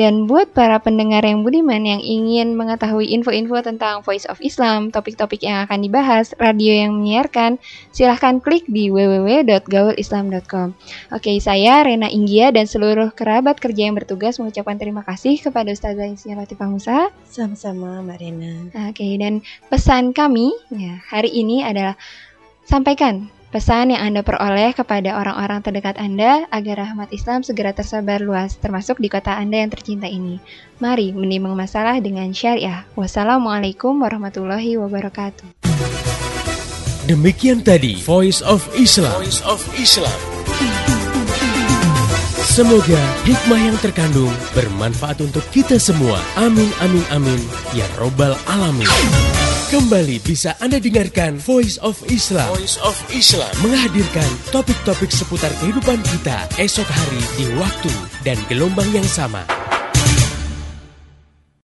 Dan 0.00 0.24
buat 0.24 0.56
para 0.56 0.80
pendengar 0.80 1.20
yang 1.28 1.44
budiman 1.44 1.84
yang 1.84 2.00
ingin 2.00 2.56
mengetahui 2.56 3.12
info-info 3.12 3.60
tentang 3.60 4.00
Voice 4.00 4.24
of 4.32 4.40
Islam, 4.40 4.88
topik-topik 4.88 5.44
yang 5.44 5.68
akan 5.68 5.84
dibahas, 5.84 6.32
radio 6.40 6.72
yang 6.72 6.96
menyiarkan, 6.96 7.60
silahkan 7.92 8.40
klik 8.40 8.64
di 8.64 8.88
www.gaulislam.com. 8.88 10.72
Oke, 11.12 11.36
saya 11.44 11.84
Rena 11.84 12.08
Inggia 12.08 12.48
dan 12.48 12.64
seluruh 12.64 13.12
kerabat 13.12 13.60
kerja 13.60 13.92
yang 13.92 13.96
bertugas 14.00 14.40
mengucapkan 14.40 14.80
terima 14.80 15.04
kasih 15.04 15.36
kepada 15.36 15.68
Ustazah 15.68 16.08
Insinyur 16.08 16.48
Latifah 16.48 16.68
Musa. 16.72 17.12
Sama-sama 17.28 18.00
Mbak 18.00 18.18
Rena. 18.24 18.52
Oke, 18.88 19.04
dan 19.20 19.44
pesan 19.68 20.16
kami 20.16 20.48
ya, 20.72 20.96
hari 21.12 21.28
ini 21.28 21.60
adalah 21.60 22.00
sampaikan 22.64 23.28
pesan 23.50 23.90
yang 23.90 24.02
Anda 24.06 24.22
peroleh 24.22 24.70
kepada 24.72 25.18
orang-orang 25.18 25.60
terdekat 25.60 25.98
Anda 25.98 26.46
agar 26.54 26.86
rahmat 26.86 27.10
Islam 27.10 27.42
segera 27.42 27.74
tersebar 27.74 28.22
luas, 28.22 28.56
termasuk 28.56 29.02
di 29.02 29.10
kota 29.10 29.34
Anda 29.34 29.66
yang 29.66 29.70
tercinta 29.74 30.06
ini. 30.06 30.38
Mari 30.78 31.10
menimbang 31.10 31.58
masalah 31.58 31.98
dengan 31.98 32.30
syariah. 32.30 32.86
Wassalamualaikum 32.94 33.98
warahmatullahi 34.00 34.78
wabarakatuh. 34.78 35.66
Demikian 37.10 37.66
tadi 37.66 37.98
Voice 38.06 38.38
of 38.46 38.62
Islam. 38.78 39.18
Voice 39.18 39.42
of 39.42 39.58
Islam. 39.74 40.14
Semoga 42.50 42.98
hikmah 43.26 43.60
yang 43.62 43.78
terkandung 43.78 44.30
bermanfaat 44.54 45.22
untuk 45.22 45.42
kita 45.54 45.78
semua. 45.78 46.18
Amin 46.38 46.70
amin 46.82 47.02
amin 47.14 47.40
ya 47.74 47.86
robbal 47.98 48.34
alamin. 48.46 48.90
Kembali 49.70 50.18
bisa 50.26 50.58
Anda 50.58 50.82
dengarkan 50.82 51.38
Voice 51.38 51.78
of 51.78 51.94
Islam. 52.10 52.50
Voice 52.58 52.74
of 52.82 52.98
Islam 53.14 53.54
menghadirkan 53.62 54.26
topik-topik 54.50 55.14
seputar 55.14 55.54
kehidupan 55.62 56.02
kita 56.10 56.50
esok 56.58 56.90
hari 56.90 57.22
di 57.38 57.46
waktu 57.54 57.94
dan 58.26 58.34
gelombang 58.50 58.90
yang 58.90 59.06
sama. 59.06 59.46